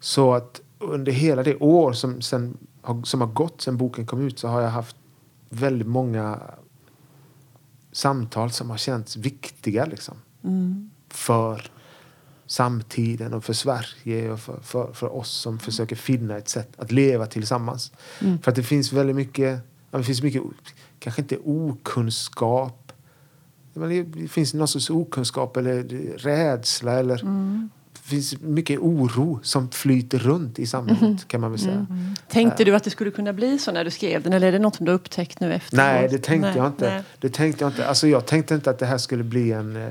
[0.00, 2.56] så att under hela det år som, sen,
[3.04, 4.96] som har gått sen boken kom ut så har jag haft
[5.48, 6.40] väldigt många
[7.92, 10.14] samtal som har känts viktiga liksom.
[11.08, 11.70] För
[12.54, 16.92] samtiden och för Sverige och för, för, för oss som försöker finna ett sätt att
[16.92, 17.92] leva tillsammans.
[18.42, 20.42] För att det finns väldigt mycket, det finns mycket,
[20.98, 22.92] kanske inte okunskap,
[23.72, 25.82] men det finns någon sorts okunskap eller
[26.18, 27.16] rädsla eller
[27.92, 31.86] det finns mycket oro som flyter runt i samhället kan man väl säga.
[32.28, 34.58] Tänkte du att det skulle kunna bli så när du skrev den eller är det
[34.58, 35.76] något som du upptäckt nu efteråt?
[35.76, 36.90] Nej, det tänkte Nej, jag inte.
[36.90, 37.02] nej.
[37.18, 37.86] Det tänkte jag inte.
[37.88, 39.90] Alltså jag tänkte inte att det här skulle bli en eh,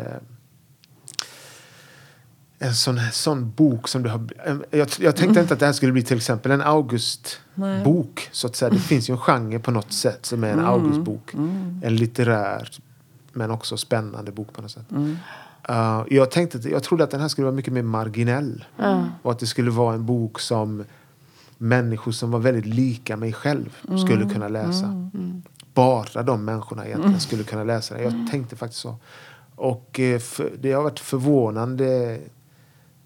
[2.64, 4.30] en sån, sån bok som du har...
[4.72, 8.30] Jag, jag tänkte inte att det här skulle bli till exempel en August-bok.
[8.32, 8.70] Så att säga.
[8.70, 11.34] Det finns ju en genre på något sätt som är en August-bok.
[11.82, 12.70] En litterär
[13.34, 14.86] men också spännande bok på något sätt.
[15.70, 18.66] Uh, jag, tänkte, jag trodde att den här skulle vara mycket mer marginell.
[19.22, 20.84] Och att det skulle vara en bok som
[21.58, 25.10] människor som var väldigt lika mig själv skulle kunna läsa.
[25.74, 28.04] Bara de människorna egentligen skulle kunna läsa den.
[28.04, 28.96] Jag tänkte faktiskt så.
[29.56, 32.20] Och eh, för, det har varit förvånande.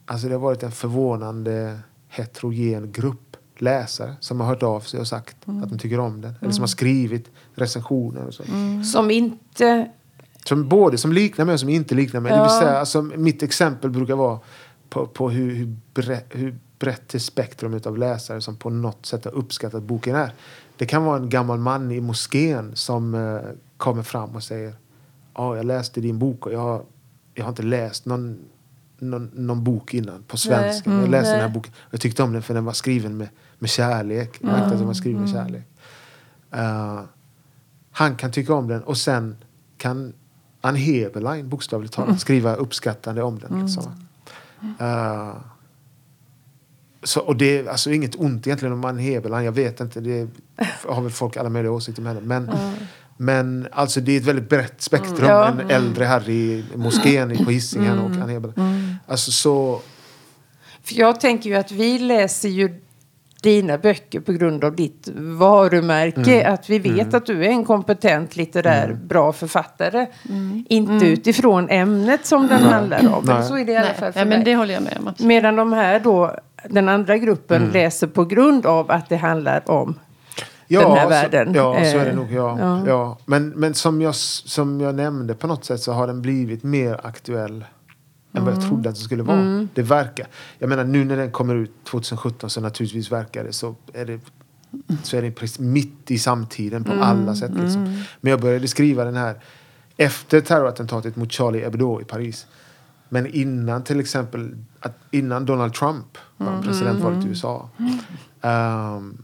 [0.09, 5.07] Alltså det har varit en förvånande heterogen grupp läsare som har hört av sig och
[5.07, 6.33] sagt att de tycker om den.
[6.41, 8.43] Eller som har skrivit recensioner och så.
[8.93, 9.91] Som inte...
[10.45, 12.31] Som både som liknar mig och som inte liknar mig.
[12.31, 12.43] Det Ja.
[12.43, 14.39] vill säga, alltså, mitt exempel brukar vara
[14.89, 19.25] på, på hur, hur, brett, hur brett det spektrum av läsare som på något sätt
[19.25, 20.31] har uppskattat boken är.
[20.77, 23.39] Det kan vara en gammal man i moskén som eh,
[23.77, 24.73] kommer fram och säger
[25.33, 26.83] Ja, jag läste din bok och jag
[27.33, 28.39] jag har inte läst någon,
[28.99, 30.89] någon, någon bok innan på svenska.
[30.89, 30.99] Nej.
[30.99, 31.53] Jag läste den här Nej.
[31.53, 33.27] boken jag tyckte om den för den var skriven med,
[33.59, 34.37] med kärlek.
[34.41, 35.63] Jag märkte att den var skriven med kärlek.
[36.51, 37.01] Eh,
[37.91, 39.37] han kan tycka om den och sen
[39.77, 40.13] kan
[40.61, 43.61] Ann Heberlein bokstavligt talat skriva uppskattande om den.
[43.61, 43.83] Liksom.
[44.79, 45.35] Eh,
[47.03, 49.45] så, och det är alltså inget ont egentligen om Ann Heberlein.
[49.45, 49.99] Jag vet inte.
[49.99, 50.27] Det
[50.87, 52.27] har väl folk alla möjliga åsikter med henne.
[52.27, 52.51] Men,
[53.17, 55.29] men alltså det är ett väldigt brett spektrum.
[55.29, 55.47] Ja.
[55.47, 58.76] En äldre herre i moskén på Hisingen och Ann Heberlein.
[59.07, 59.81] Alltså så...
[60.83, 62.81] För jag tänker ju att vi läser ju
[63.41, 66.47] dina böcker på grund av ditt varumärke.
[66.47, 70.07] Att vi vet att du är en kompetent litterär, bra författare.
[70.67, 73.25] Inte utifrån ämnet som den handlar om.
[73.25, 73.47] Men Nej.
[73.47, 75.27] så är det i alla Nej, fall för ja, men det håller jag med om.
[75.27, 76.35] Medan de här då,
[76.69, 79.95] den andra gruppen läser på grund av att det handlar om
[80.67, 81.53] den här så, världen.
[81.53, 82.31] Ja, så är det Eh, nog.
[82.31, 82.83] Ja, ja.
[82.87, 83.17] ja.
[83.25, 86.99] Men, men som, jag, som jag nämnde på något sätt så har den blivit mer
[87.03, 87.65] aktuell
[88.33, 88.69] än vad jag Mm.
[88.69, 89.67] trodde att det skulle vara.
[89.73, 90.27] Det verkar.
[90.59, 94.19] Jag menar nu när den kommer ut 2017 så naturligtvis verkar det så är det
[95.03, 97.03] så är det mitt i samtiden på Mm.
[97.03, 97.51] alla sätt.
[97.55, 97.83] Liksom.
[98.21, 99.35] Men jag började skriva den här
[99.97, 102.47] efter terrorattentatet mot Charlie Hebdo i Paris.
[103.09, 107.69] Men innan till exempel att innan Donald Trump vann presidentvalet i USA.
[108.41, 109.17] ehm,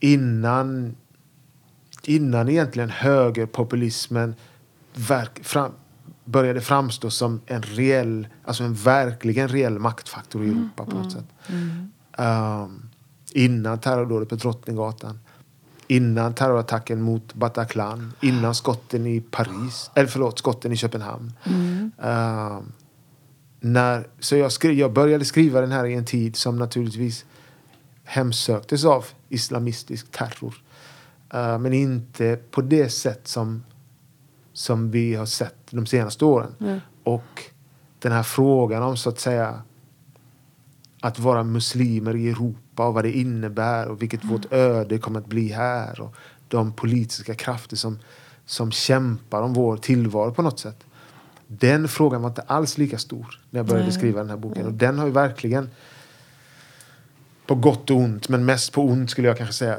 [0.00, 0.94] innan,
[2.02, 4.34] innan egentligen högerpopulismen
[4.94, 5.72] verk, fram,
[6.26, 11.24] började framstå som en reell, alltså en verkligen reell maktfaktor i Europa på något sätt.
[12.18, 12.88] Ehm,
[13.32, 15.18] innan terrordådet på Drottninggatan.
[15.86, 18.12] Innan terrorattacken mot Bataclan.
[18.20, 19.90] Innan skotten i Paris.
[19.94, 21.32] Eller förlåt, skotten i Köpenhamn.
[22.02, 22.72] Ehm,
[23.60, 27.24] när, så jag, skri, jag började skriva den här i en tid som naturligtvis
[28.04, 30.54] hemsöktes av islamistisk terror.
[31.34, 33.64] Eh, men inte på det sätt som,
[34.56, 36.80] som vi har sett de senaste åren.
[37.04, 37.42] Och
[37.98, 39.62] den här frågan om så att säga
[41.00, 45.26] att vara muslimer i Europa och vad det innebär och vilket vårt öde kommer att
[45.26, 46.00] bli här.
[46.00, 46.14] Och
[46.48, 47.98] de politiska krafter som,
[48.46, 50.84] som kämpar om vår tillvaro på något sätt.
[51.46, 54.66] Den frågan var inte alls lika stor när jag började skriva den här boken.
[54.66, 55.70] Och den har ju verkligen
[57.46, 59.78] på gott och ont, men mest på ont skulle jag kanske säga,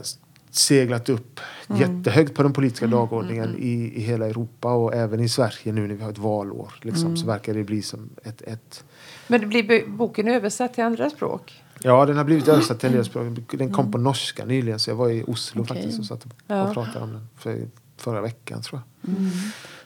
[0.57, 5.71] seglat upp jättehögt på den politiska dagordningen i, i hela Europa och även i Sverige
[5.73, 6.73] nu när vi har ett valår.
[6.81, 8.83] Liksom, Så verkar det bli som ett, ett
[9.27, 11.63] Men det blir bo- boken översatt till andra språk?
[11.81, 13.25] Ja, den har blivit översatt till en del språk.
[13.51, 15.75] Den kom på norska nyligen så jag var i Oslo Okej.
[15.77, 16.73] faktiskt och satt och Ja.
[16.73, 17.67] pratade om den för,
[17.97, 19.13] förra veckan tror jag.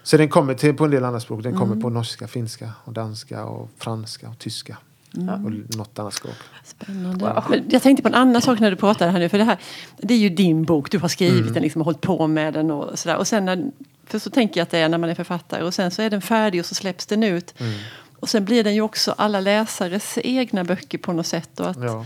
[0.03, 1.43] Så den kommer till på en del andra språk.
[1.43, 4.77] Den kommer på norska, finska och danska och franska och tyska.
[5.15, 6.35] Och något annat språk.
[6.63, 7.43] Spännande.
[7.49, 9.29] Men jag tänkte på en annan sak när du pratade här nu.
[9.29, 9.57] För det här
[9.97, 10.91] det är ju din bok.
[10.91, 13.17] Du har skrivit den liksom, och hållit på med den och sådär.
[13.17, 13.71] Och sen när,
[14.05, 15.63] för så tänker jag att det är när man är författare.
[15.63, 17.53] Och sen så är den färdig och så släpps den ut.
[18.19, 21.59] Och sen blir den ju också alla läsares egna böcker på något sätt.
[21.59, 22.05] Och att, Ja.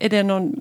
[0.00, 0.60] är, det någon,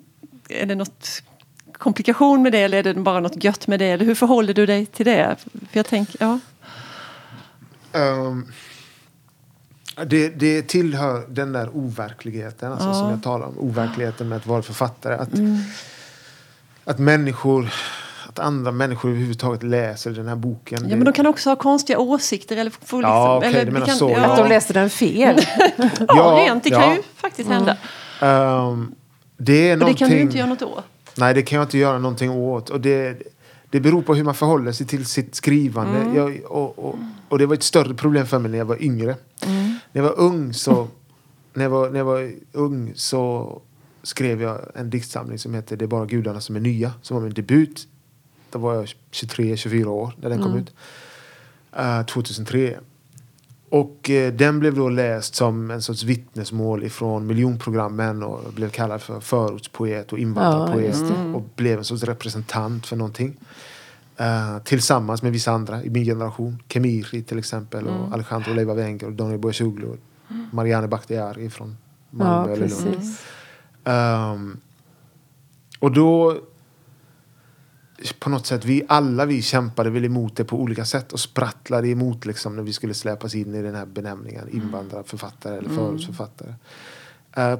[0.49, 1.23] är det något
[1.71, 3.85] komplikation med det eller är det bara något gött med det?
[3.85, 5.35] Eller hur förhåller du dig till det?
[5.41, 6.39] För jag tänker, ja.
[7.99, 8.45] Ehm,
[10.05, 12.93] det, det tillhör den där overkligheten alltså, Ja.
[12.93, 13.57] som jag talar om.
[13.59, 15.13] Overkligheten med att vara författare.
[15.15, 15.29] Att,
[16.83, 17.69] att människor,
[18.29, 20.79] att andra människor överhuvudtaget läser den här boken.
[20.81, 22.57] ja det- men de kan också ha konstiga åsikter.
[22.57, 24.25] Eller få liksom, Ja, okej, eller du menar kan- så, Ja.
[24.25, 25.39] Att de läste den fel?
[25.77, 26.63] ja, Ja, rent.
[26.63, 26.95] Det kan ja.
[26.95, 27.77] ju faktiskt hända.
[28.21, 28.91] Ehm,
[29.37, 30.83] det är Och det kan du någonting- inte göra något åt.
[31.17, 32.69] Nej, det kan jag inte göra någonting åt.
[32.69, 33.17] Och det,
[33.69, 35.99] det beror på hur man förhåller sig till sitt skrivande.
[35.99, 36.15] Mm.
[36.15, 36.95] Jag, och, och,
[37.29, 39.15] och det var ett större problem för mig när jag var yngre.
[39.45, 39.66] Mm.
[39.97, 40.87] När jag var ung så,
[41.53, 43.61] när jag var, när jag var ung så
[44.03, 46.93] skrev jag en diktsamling som heter Det är bara gudarna som är nya.
[47.01, 47.87] Som var min debut.
[48.49, 50.63] Då var jag 23-24 år när den kom Mm.
[50.63, 50.73] ut.
[51.77, 52.77] Eh, 2003.
[53.69, 59.01] Och eh, den blev då läst som en sorts vittnesmål ifrån miljonprogrammen och blev kallad
[59.01, 61.33] för förortspoet och Ja, invandrarpoet det.
[61.35, 63.37] och blev en sorts representant för någonting.
[64.17, 66.63] Eh, tillsammans med vissa andra i min generation.
[66.69, 69.97] Kemiri till exempel och Alejandro Leiva Wenger och Daniel Boyasoglu och
[70.51, 71.77] Marianne Bakhtiari från
[72.09, 73.15] Ja, Malmö eller Lund.
[73.83, 74.57] Ehm,
[75.79, 76.37] och då
[78.19, 81.87] på något sätt, vi alla vi kämpade väl emot det på olika sätt och sprattlade
[81.87, 86.49] emot liksom när vi skulle släpas in i den här benämningen invandrarförfattare eller förortsförfattare.
[86.49, 86.55] Eh,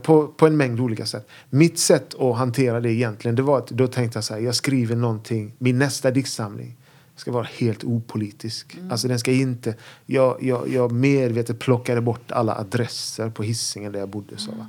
[0.04, 1.28] på, på en mängd olika sätt.
[1.50, 4.56] Mitt sätt att hantera det egentligen, det var att då tänkte jag så här, jag
[4.56, 6.76] skriver någonting, min nästa diktsamling
[7.16, 8.78] ska vara helt opolitisk.
[8.92, 14.00] Alltså den ska inte, jag, jag, jag medvetet plockade bort alla adresser på Hisingen där
[14.00, 14.38] jag bodde.
[14.38, 14.68] Så, va?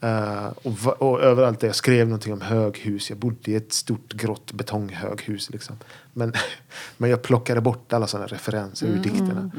[0.00, 3.10] Eh, och, och överallt där jag skrev någonting om höghus.
[3.10, 5.50] Jag bodde i ett stort grått betonghöghus.
[5.50, 5.76] Liksom.
[6.12, 6.32] Men,
[6.96, 9.50] men jag plockade bort alla sådana referenser ur dikterna.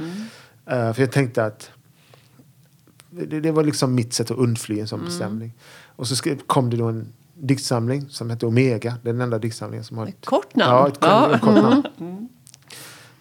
[0.65, 1.71] Eh, för jag tänkte att
[3.09, 5.53] det, det var liksom mitt sätt att undfly en sån bestämning.
[5.95, 8.95] Och så skrev, kom det då en diktsamling som hette Omega.
[9.03, 10.71] Det är den enda diktsamlingen som har ett, Kort namn.
[10.71, 11.35] Ja, ett, Ja.
[11.35, 11.83] ett kort namn.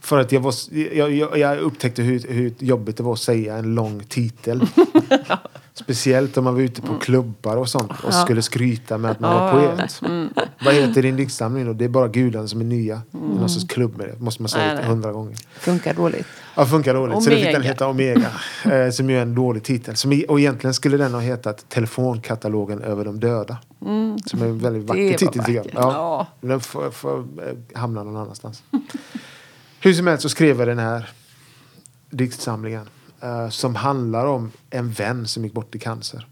[0.00, 0.54] För att jag, var,
[0.96, 4.62] jag, jag, jag upptäckte hur, hur jobbigt det var att säga en lång titel.
[5.78, 9.34] Speciellt om man var ute på klubbar och sånt och skulle skryta med att man
[9.34, 9.76] var Ja.
[9.76, 10.00] poet.
[10.64, 11.72] Vad heter din diktsamling då?
[11.72, 13.02] Det är bara gudarna som är nya.
[13.10, 14.20] Det är Någon sorts klubb med det.
[14.20, 15.36] Måste man säga Nej, hundra gånger.
[15.58, 16.26] Funkar dåligt.
[16.56, 17.22] Ja, funkar dåligt.
[17.22, 17.68] Så det fick den Omega.
[17.68, 18.30] heta Omega.
[18.84, 19.96] eh, som ju är en dålig titel.
[19.96, 23.58] Som, i- och egentligen skulle den ha hetat Telefonkatalogen över de döda.
[24.26, 25.62] Som är en väldigt vacker titel tycker jag.
[25.62, 25.74] vackert.
[25.76, 26.26] Ja.
[26.40, 28.62] Men Den får, får eh, hamna någon annanstans.
[29.80, 31.10] Hur som helst så skrev jag den här
[32.10, 32.86] diktsamlingen.
[33.20, 36.26] Eh, som handlar om en vän som gick bort i cancer.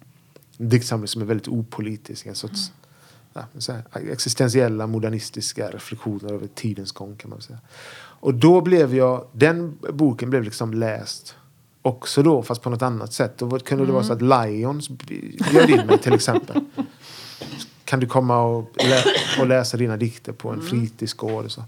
[0.58, 2.26] En diktsamling som är väldigt opolitisk.
[2.26, 2.72] En sorts
[3.32, 7.58] ja, så här, existentiella modernistiska reflektioner över tidens gång kan man säga.
[8.20, 11.34] Och då blev jag, den boken blev liksom läst
[11.86, 13.38] också då fast på något annat sätt.
[13.38, 14.88] Då kunde det vara så att Lions
[15.50, 16.64] bjöd in mig till exempel.
[17.84, 19.02] Kan du komma och, lä
[19.40, 21.64] och läsa dina dikter på en fritidsgård och så.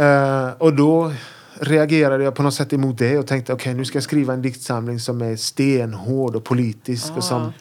[0.00, 1.12] Eh, och då
[1.60, 4.42] reagerade jag på något sätt emot det och tänkte okej nu ska jag skriva en
[4.42, 7.52] diktsamling som är stenhård och politisk och som,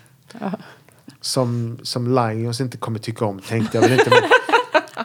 [1.22, 4.10] som, som Lions inte kommer tycka om tänkte jag väl inte.
[4.10, 4.20] Men,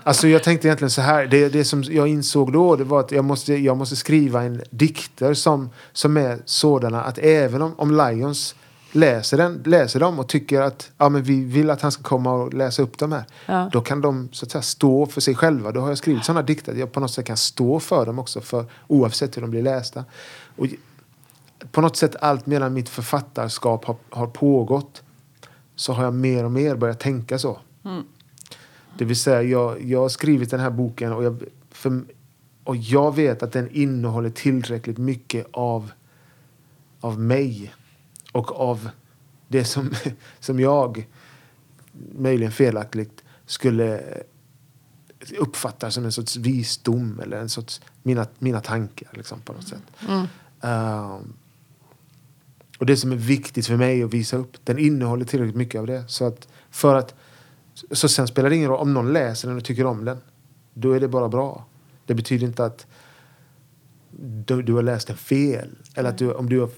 [0.03, 3.12] alltså jag tänkte egentligen så här, det, det som jag insåg då det var att
[3.12, 7.96] jag måste, jag måste skriva en dikter som, som är sådana att även om, om
[7.96, 8.55] Lions
[8.92, 12.33] läser, den, läser dem och tycker att ja, men vi vill att han ska komma
[12.33, 13.24] och läsa upp dem här.
[13.46, 13.70] Ja.
[13.72, 15.72] Då kan de så att säga, stå för sig själva.
[15.72, 18.18] Då har jag skrivit sådana dikter att jag på något sätt kan stå för dem
[18.18, 18.40] också.
[18.40, 20.05] För, oavsett hur de blir lästa.
[20.57, 20.66] Och
[21.72, 25.03] på något sätt allt medan mitt författarskap har, har pågått
[25.77, 27.59] så har jag mer och mer börjat tänka så.
[28.98, 32.03] Det vill säga, jag, jag har skrivit den här boken och jag, för,
[32.64, 35.90] och jag vet att den innehåller tillräckligt mycket av,
[37.01, 37.74] av mig
[38.33, 38.91] och av
[39.49, 39.91] det som,
[40.41, 41.07] som jag
[42.19, 44.03] möjligen felaktigt skulle
[45.38, 49.83] uppfatta som en sorts visdom eller en sorts mina, mina tankar liksom, på något sätt.
[50.61, 51.33] Ehm,
[52.79, 55.87] och det som är viktigt för mig att visa upp, den innehåller tillräckligt mycket av
[55.87, 56.05] det.
[56.09, 57.14] Så att för att
[57.91, 60.19] så sen spelar det ingen roll om någon läser den och tycker om den.
[60.75, 61.67] Då är det bara bra.
[62.07, 62.87] Det betyder inte att
[64.21, 65.71] du, du har läst den fel.
[65.95, 66.71] Eller att du, om du har,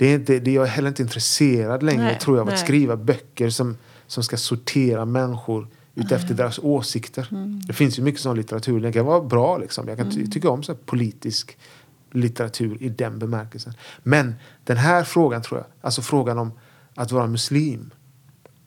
[0.00, 2.58] det är inte, det, jag är heller inte intresserad längre Nej, tror jag av att
[2.58, 7.28] skriva böcker som, som ska sortera människor utefter deras åsikter.
[7.30, 7.60] Mm.
[7.66, 8.80] Det finns ju mycket sån litteratur.
[8.80, 9.88] Den kan vara bra liksom.
[9.88, 11.58] Jag kan ty- tycka om så politisk
[12.12, 13.72] litteratur i den bemärkelsen.
[14.02, 14.34] Men
[14.64, 16.52] den här frågan tror jag, alltså frågan om
[16.94, 17.90] att vara muslim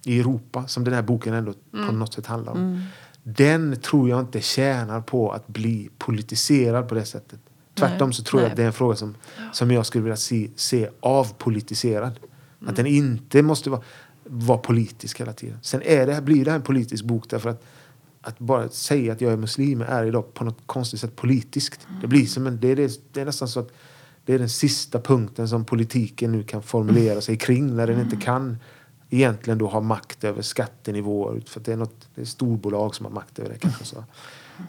[0.06, 2.86] i Europa, som den här boken ändå på något sätt handlar om.
[3.24, 7.40] Den tror jag inte tjänar på att bli politiserad på det sättet.
[7.74, 9.16] Tvärtom Nej, så tror jag att det är en fråga som,
[9.52, 12.20] som jag skulle vilja se, se avpolitiserad.
[12.66, 13.82] Att den inte måste vara,
[14.24, 15.60] vara politisk hela tiden.
[15.62, 17.64] Sen är det, blir det här en politisk bok därför att
[18.26, 21.88] att bara säga att jag är muslim är idag på något konstigt sätt politiskt.
[22.02, 23.72] Det, blir som en, det, är, det, det är nästan så att
[24.26, 28.16] det är den sista punkten som politiken nu kan formulera sig kring när den inte
[28.16, 28.58] kan
[29.10, 31.44] egentligen då ha makt över skattenivåer.
[31.48, 33.86] För det är något det är storbolag som har makt över det kanske.
[33.86, 34.04] Så.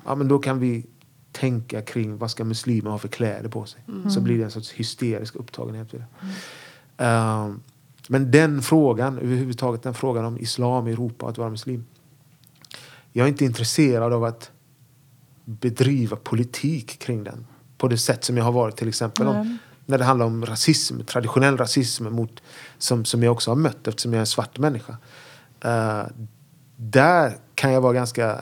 [0.05, 0.87] Ja, men då kan vi
[1.35, 3.81] tänka kring vad ska muslimer ha för kläder på sig.
[4.11, 6.07] Så blir det en sorts hysterisk upptagenhet vid det.
[7.05, 7.61] Ehm,
[8.09, 11.85] men den frågan, överhuvudtaget den frågan om islam i Europa att vara muslim.
[13.13, 14.51] Jag är inte intresserad av att
[15.45, 17.47] bedriva politik kring den
[17.79, 21.01] på det sätt som jag har varit till exempel om, när det handlar om rasism,
[21.01, 22.43] traditionell rasism mot,
[22.79, 24.97] som, som jag också har mött eftersom jag är en svart människa.
[25.61, 26.03] Eh,
[26.77, 28.41] där kan jag vara ganska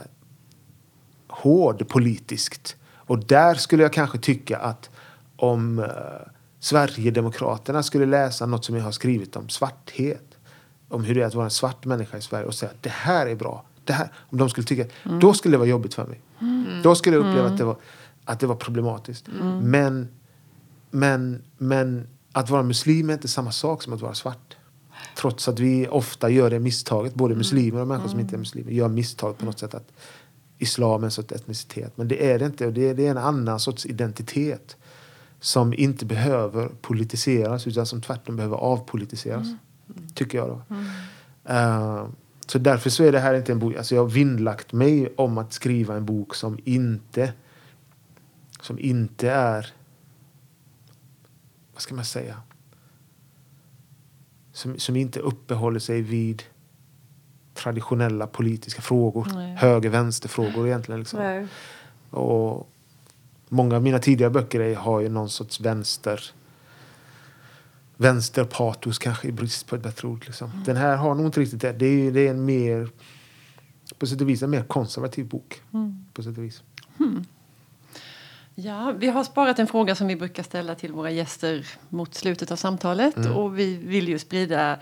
[1.29, 2.77] hård politiskt.
[3.13, 4.91] Och där skulle jag kanske tycka att
[5.37, 5.87] om uh,
[6.61, 10.37] Sverigedemokraterna skulle läsa något som jag har skrivit om svarthet,
[10.89, 12.91] om hur det är att vara en svart människa i Sverige och säga att det
[12.91, 14.85] här är bra, det här, om de skulle tycka,
[15.21, 16.21] då skulle det vara jobbigt för mig.
[16.83, 17.77] Då skulle jag uppleva att, det var,
[18.25, 19.29] att det var problematiskt.
[19.63, 20.09] Men,
[20.91, 24.57] men, men att vara muslim är inte samma sak som att vara svart.
[25.17, 28.71] Trots att vi ofta gör det misstaget, både muslimer och människor som inte är muslimer,
[28.71, 29.93] gör misstag på något sätt att
[30.63, 31.93] islam en sorts etnicitet.
[31.97, 32.71] Men det är det inte.
[32.71, 34.77] Det är, det är en annan sorts identitet
[35.41, 39.47] som inte behöver politiseras utan som tvärtom behöver avpolitiseras.
[40.15, 40.77] Tycker jag då.
[41.53, 42.07] Eh,
[42.47, 43.77] så därför så är det här inte en bok.
[43.77, 47.33] Alltså jag har vinnlagt mig om att skriva en bok som inte
[48.61, 49.73] som inte är
[51.73, 52.43] vad ska man säga
[54.53, 56.43] som, som inte uppehåller sig vid
[57.55, 59.29] traditionella politiska frågor.
[59.35, 59.57] Nej.
[59.57, 61.01] Höger-vänster-frågor egentligen.
[61.01, 61.49] Liksom.
[62.11, 62.69] Och
[63.49, 66.33] många av mina tidigare böcker har ju någon sorts vänster
[67.97, 70.25] vänsterpatos kanske i brist på ett bättre ord.
[70.27, 70.63] Liksom.
[70.65, 71.73] Den här har nog inte riktigt det.
[71.73, 72.89] Det är, det är en mer
[73.99, 75.63] på sätt och vis en mer konservativ bok.
[76.13, 76.63] På sätt och vis.
[78.55, 82.51] Ja, vi har sparat en fråga som vi brukar ställa till våra gäster mot slutet
[82.51, 83.17] av samtalet.
[83.35, 84.79] Och vi vill ju sprida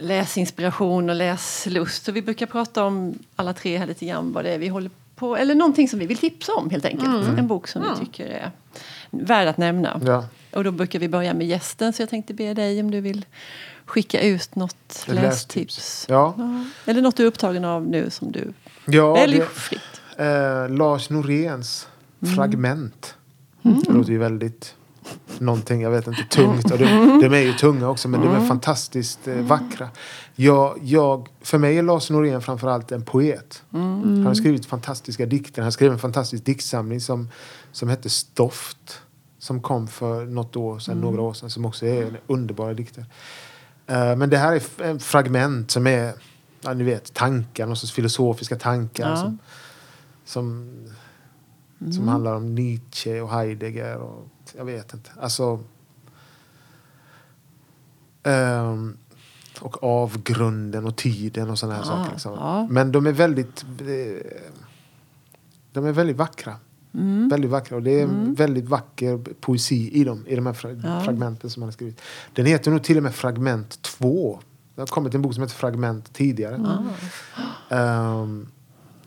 [0.00, 2.04] läsinspiration och läslust.
[2.04, 4.90] Så vi brukar prata om alla tre här lite grann vad det är vi håller
[5.16, 7.38] på Eller någonting som vi vill tipsa om helt enkelt.
[7.38, 8.50] En bok som vi tycker är
[9.10, 10.00] värd att nämna.
[10.06, 10.24] Ja.
[10.52, 11.92] Och då brukar vi börja med gästen.
[11.92, 13.24] Så jag tänkte be dig om du vill
[13.84, 15.22] skicka ut något lästips.
[15.22, 16.06] lästips.
[16.08, 16.34] Ja.
[16.86, 18.52] Eller något du är upptagen av nu som du
[18.86, 19.80] Ja, väljer fritt.
[20.16, 21.88] eh, Lars Noréns
[22.34, 23.14] Fragment.
[23.62, 24.74] Det låter ju väldigt
[25.38, 26.70] någonting, jag vet inte, tungt.
[26.70, 26.84] Och de,
[27.22, 29.88] de är ju tunga också, men de är fantastiskt eh, vackra.
[30.34, 33.62] Jag, jag, för mig är Lars Norén framförallt en poet.
[33.70, 35.62] Han har skrivit fantastiska dikter.
[35.62, 37.28] Han skrev en fantastisk diktsamling som,
[37.72, 39.02] som hette Stoft.
[39.38, 43.04] Som kom för något år sedan, några år sedan, som också är en underbara dikter.
[43.86, 46.12] Eh, men det här är en fragment som är,
[46.60, 49.10] ja, ni vet, tankar, någon sorts filosofiska tankar.
[49.10, 49.16] Ja.
[49.16, 49.38] Som,
[50.24, 50.72] som,
[51.92, 55.10] som handlar om Nietzsche och Heidegger och jag vet inte.
[55.20, 55.60] Alltså...
[58.22, 58.96] ehm,
[59.60, 62.12] och avgrunden och tiden och sådana här Ja, saker.
[62.12, 62.32] Liksom.
[62.32, 62.66] ja.
[62.70, 63.64] Men de är väldigt...
[63.80, 64.30] eh,
[65.72, 66.56] De är väldigt vackra.
[66.94, 67.28] Mm.
[67.28, 67.76] Väldigt vackra.
[67.76, 71.00] Och det är en väldigt vacker poesi i dem, i de här fra- Ja.
[71.00, 72.00] fragmenten som han har skrivit.
[72.34, 74.40] Den heter nog till och med Fragment 2.
[74.74, 76.84] Det har kommit en bok som heter Fragment tidigare.
[77.68, 78.48] Ehm,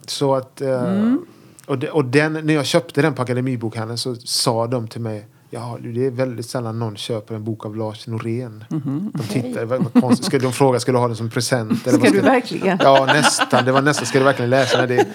[0.07, 0.61] så att...
[0.61, 1.25] Mm.
[1.67, 5.27] Och, de, och den, när jag köpte den på Akademibokhandeln så sa de till mig
[5.55, 8.63] Ja, det är väldigt sällan någon köper en bok av Lars Norén.
[8.69, 9.11] Mhm.
[9.13, 10.25] De tittar, vad, konstigt.
[10.25, 11.87] Ska, de frågar ska du ha den som present?
[11.87, 12.77] Eller Ska vad du verkligen?
[12.81, 13.65] Ja, nästan.
[13.65, 14.05] Det var nästan.
[14.05, 14.87] Ska du verkligen läsa den?
[14.87, 15.07] Det,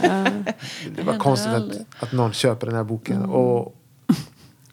[0.96, 3.22] det var konstigt att, att någon köper den här boken.
[3.22, 3.74] Och,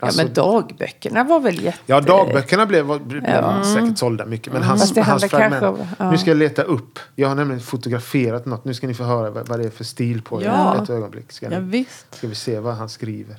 [0.05, 1.79] alltså- ja, men dagböckerna var väl jätte...
[1.85, 3.63] Ja, dagböckerna blev, blev Ja.
[3.63, 4.53] säkert sålda mycket.
[4.53, 5.61] Men hans, det hans handlar fragment.
[5.61, 6.11] kanske ja.
[6.11, 6.99] Nu ska jag leta upp.
[7.15, 8.65] Jag har nämligen fotograferat något.
[8.65, 10.45] Nu ska ni få höra vad, vad det är för stil på det.
[10.45, 10.83] Ja.
[10.83, 11.31] Ett ögonblick.
[11.31, 12.15] Ska, Ja, ni, visst.
[12.15, 13.35] ska vi se vad han skriver.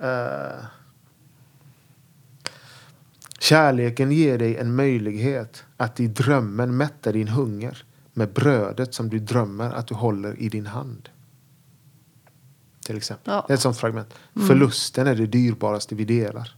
[0.00, 0.64] Eh.
[3.38, 9.18] Kärleken ger dig en möjlighet att i drömmen mätta din hunger med brödet som du
[9.18, 11.08] drömmer att du håller i din hand.
[12.86, 13.34] Till exempel.
[13.34, 13.44] Ja.
[13.46, 14.14] Det är ett sånt fragment.
[14.46, 16.54] Förlusten är det dyrbaraste vi delar.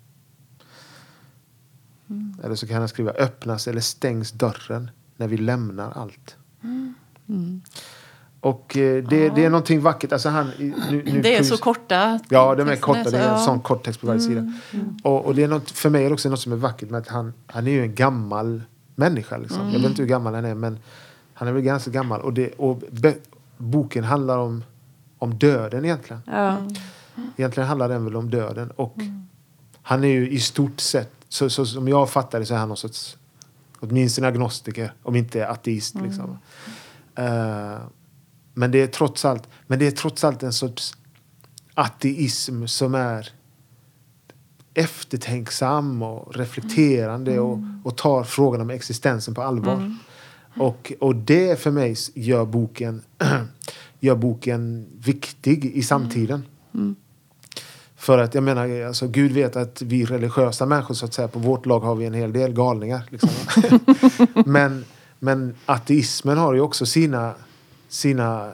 [2.45, 6.37] Eller så kan han skriva öppnas eller stängs dörren när vi lämnar allt.
[8.41, 10.13] Och eh, det, det är någonting vackert.
[10.13, 10.75] Alltså han, nu,
[11.05, 12.21] nu Det är så korta.
[12.29, 13.05] Ja, de är korta.
[13.05, 13.35] så- Det är en ja.
[13.35, 14.53] Mm, sån kort text på varje sida.
[15.03, 16.99] Och, och det är något, för mig är det också något som är vackert med
[17.01, 18.63] att han, han är ju en gammal
[18.95, 19.37] människa.
[19.37, 19.61] Liksom.
[19.61, 19.73] Mm.
[19.73, 20.79] Jag vet inte hur gammal han är, men
[21.35, 22.21] han är väl ganska gammal.
[22.21, 23.15] Och, det, och be,
[23.57, 24.65] boken handlar om,
[25.19, 26.23] om döden egentligen.
[26.27, 26.59] Ja.
[27.37, 28.71] Egentligen handlar den väl om döden.
[28.71, 29.29] Och Mm.
[29.83, 32.69] han är ju i stort sett, så, så som jag fattar det, så är han
[32.69, 33.17] någon sorts,
[33.81, 35.95] åtminstone agnostiker, om inte ateist.
[35.95, 36.07] Mm.
[36.07, 36.39] Liksom.
[37.15, 37.79] Eh,
[38.55, 40.95] men, det är trots allt, men det är trots allt en sorts
[41.75, 43.29] ateism som är
[44.75, 49.97] eftertänksam och reflekterande och, och tar frågan om existensen på allvar.
[50.57, 53.03] Och, och det för mig gör boken,
[54.01, 56.43] gör boken viktig i samtiden.
[57.97, 61.39] För att jag menar, alltså, Gud vet att vi religiösa människor så att säga, på
[61.39, 63.03] vårt lag har vi en hel del galningar.
[63.09, 63.31] Liksom.
[64.47, 64.85] men,
[65.19, 67.35] men ateismen har ju också sina,
[67.89, 68.53] sina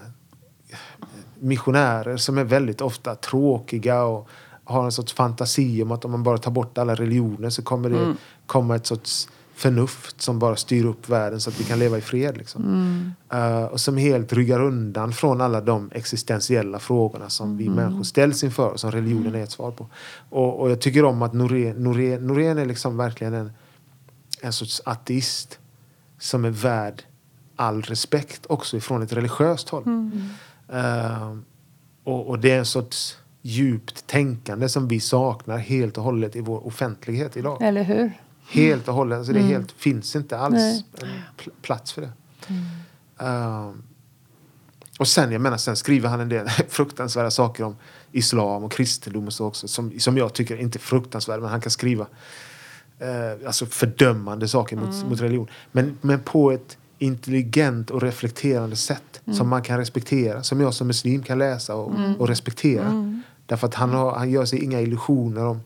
[1.38, 4.28] missionärer som är väldigt ofta tråkiga och
[4.64, 7.90] har en sorts fantasi om att om man bara tar bort alla religioner så kommer
[7.90, 8.14] det
[8.46, 12.00] komma ett sorts förnuft som bara styr upp världen så att vi kan leva i
[12.00, 12.36] fred.
[12.36, 13.14] Liksom.
[13.32, 18.44] Eh, och som helt ryggar undan från alla de existentiella frågorna som vi människor ställs
[18.44, 19.86] inför och som religionen är ett svar på.
[20.30, 23.52] Och, och jag tycker om att Norén, Norén, Norén är liksom verkligen en,
[24.40, 25.58] en sorts ateist
[26.18, 27.02] som är värd
[27.56, 30.10] all respekt också ifrån ett religiöst håll.
[30.72, 31.36] Eh,
[32.04, 36.40] och, och det är en sorts djupt tänkande som vi saknar helt och hållet i
[36.40, 37.62] vår offentlighet idag.
[37.62, 38.12] Eller hur?
[38.48, 39.18] Helt och hållet.
[39.18, 40.84] Alltså det är helt, finns inte alls
[41.36, 42.12] pl- plats för det.
[43.24, 43.82] Um,
[44.98, 47.76] och sen, jag menar, sen skriver han en del fruktansvärda saker om
[48.12, 49.68] islam och kristendom och så också.
[49.68, 52.06] Som, som jag tycker inte är fruktansvärda, men han kan skriva
[52.98, 55.48] eh, alltså fördömande saker mot, mot religion.
[55.72, 60.42] Men, men på ett intelligent och reflekterande sätt som man kan respektera.
[60.42, 63.20] Som jag som muslim kan läsa och, och respektera.
[63.46, 65.60] Därför att han, har, han gör sig inga illusioner om,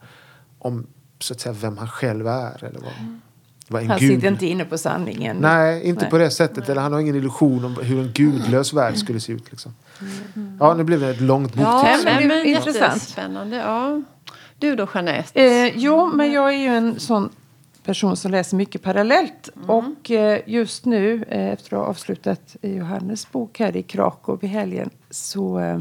[0.58, 0.86] om
[1.18, 2.64] så att säga, vem han själv är.
[2.64, 2.92] Eller vad,
[3.68, 4.14] vad en Han gud...
[4.14, 5.36] sitter inte inne på sanningen.
[5.36, 6.10] Nej, inte Nej.
[6.10, 6.68] på det sättet.
[6.68, 9.50] Eller han har ingen illusion om hur en gudlös värld skulle se ut.
[9.50, 9.74] Liksom.
[10.60, 12.04] Ja, nu blev det ett långt Ja, boktips.
[12.04, 12.94] men det men, är intressant.
[12.94, 13.56] Jättespännande.
[13.56, 14.02] Ja.
[14.58, 15.42] Du då, Jeanette?
[15.44, 17.30] Eh, jo, men jag är ju en sån
[17.84, 19.48] person som läser mycket parallellt.
[19.66, 24.46] Och eh, just nu, eh, efter att ha avslutat Johannes bok här i Krakow i
[24.46, 25.80] helgen, så eh,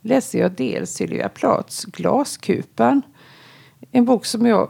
[0.00, 3.02] läser jag dels Sylvia Plaths Glaskupan.
[3.96, 4.68] En bok som jag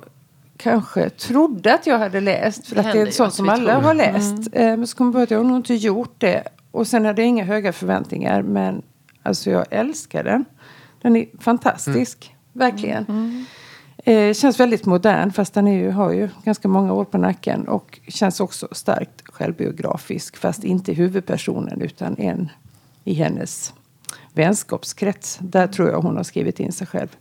[0.57, 2.67] kanske trodde att jag hade läst.
[2.67, 3.83] För Det att det är händer en ju sån att som alla tror.
[3.83, 4.49] har läst.
[4.53, 6.45] Eh, men så kom jag på att jag nog inte gjort det.
[6.71, 8.43] Och sen hade jag inga höga förväntningar.
[8.43, 8.83] Men
[9.23, 10.45] alltså jag älskar den.
[11.03, 12.35] Den är fantastisk.
[12.53, 13.07] Verkligen.
[13.97, 17.69] Eh, känns väldigt modern fast den är ju, har ju ganska många år på nacken.
[17.69, 20.37] Och känns också starkt självbiografisk.
[20.37, 22.51] Fast inte huvudpersonen utan en
[23.05, 23.75] i hennes
[24.33, 25.39] vänskapskrets.
[25.41, 27.17] Där tror jag hon har skrivit in sig själv.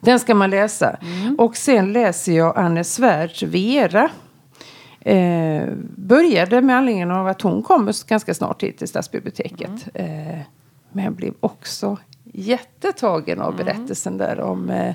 [0.00, 0.96] Den ska man läsa.
[1.38, 4.10] Och sen läser jag Anne Svärds Vera.
[5.00, 9.88] Eh, började med anledning av att hon kommer ganska snart hit till stadsbiblioteket.
[9.94, 10.38] Eh,
[10.92, 11.96] men blev också
[12.34, 14.94] jättetagen av berättelsen där om eh,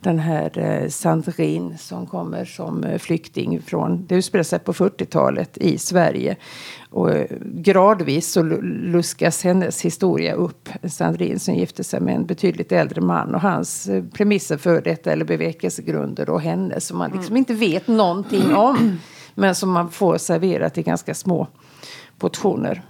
[0.00, 5.58] den här eh, Sandrine som kommer som eh, flykting från, det utspelar sig på 40-talet
[5.58, 6.36] i Sverige.
[6.90, 10.68] Och eh, gradvis så lu- luskas hennes historia upp.
[10.84, 15.12] Sandrine som gifte sig med en betydligt äldre man och hans eh, premisser för detta
[15.12, 18.98] eller bevekelsegrunder och henne som man liksom inte vet någonting om.
[19.34, 21.46] Men som man får serverat i ganska små
[22.18, 22.82] portioner.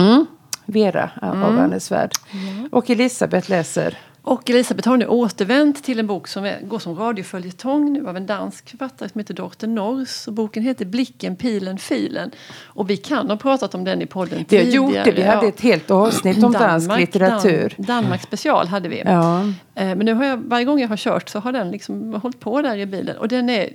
[0.00, 0.26] Mm.
[0.72, 2.10] Vera av Anne Svärd.
[2.70, 3.98] Och Elisabeth läser.
[4.22, 8.26] Och Elisabeth har nu återvänt till en bok som går som radioföljetong nu av en
[8.26, 10.26] dansk författare som heter Dorte Nors.
[10.28, 12.30] Och boken heter Blicken, pilen, filen.
[12.62, 14.74] Och vi kan ha pratat om den i podden Vi har tidigare.
[14.76, 15.10] gjort det.
[15.12, 17.74] Vi hade ett helt avsnitt om dansk Danmark- litteratur.
[17.76, 19.02] Dan, Danmark special hade vi.
[19.06, 19.40] Ja.
[19.40, 22.40] Eh, Men nu har jag, varje gång jag har kört så har den liksom hållit
[22.40, 23.16] på där i bilen.
[23.16, 23.68] Och den är,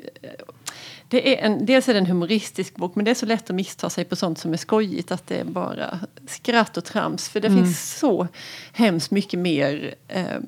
[1.07, 3.55] det är en, dels är det en humoristisk bok men det är så lätt att
[3.55, 7.29] missta sig på sånt som är skojigt att det är bara skratt och trams.
[7.29, 8.27] För det finns så
[8.73, 10.39] hemskt mycket mer eh,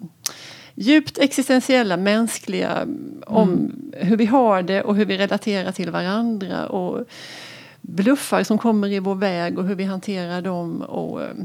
[0.75, 2.87] djupt existentiella, mänskliga
[3.27, 6.67] om hur vi har det och hur vi relaterar till varandra.
[6.67, 7.05] Och
[7.81, 10.81] bluffar som kommer i vår väg och hur vi hanterar dem.
[10.81, 11.35] Och, eh,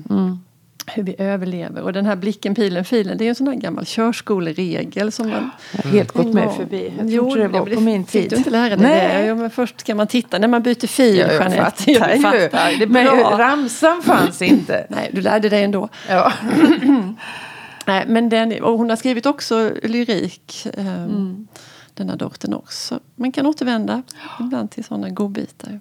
[0.86, 1.82] hur vi överlever.
[1.82, 5.50] Och den här blicken, pilen, filen, det är en sån där gammal körskoleregel som man...
[5.76, 6.92] Jag har helt gått med förbi.
[6.98, 8.30] Jag Jo, det var på min tid.
[8.30, 9.22] du inte lära dig Nej.
[9.22, 9.26] det?
[9.28, 11.56] Jo, men först ska man titta när man byter fil, Ja, jag Jeanette.
[11.64, 12.20] fattar Ja, du ju.
[12.22, 12.78] fattar.
[12.78, 13.06] Det är Men
[13.38, 14.86] ramsan fanns inte.
[14.90, 15.88] Nej, du lärde dig ändå.
[16.08, 16.32] Ja.
[17.86, 21.48] Nej, men den, och hon har skrivit också lyrik, eh, Mm.
[21.94, 23.00] den här dottern också.
[23.16, 24.02] Man kan återvända
[24.40, 25.80] ibland till sådana godbitar.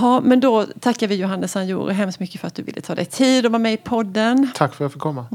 [0.00, 3.04] Ja, men då tackar vi Johannes Anjoro hemskt mycket för att du ville ta dig
[3.04, 4.50] tid och vara med i podden.
[4.54, 5.26] Tack för att jag fick komma.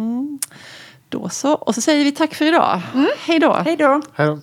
[1.09, 1.53] Då så.
[1.53, 2.81] Och så säger vi tack för idag.
[3.17, 3.53] Hej då.
[3.53, 4.01] Hej då.
[4.13, 4.39] Hej då.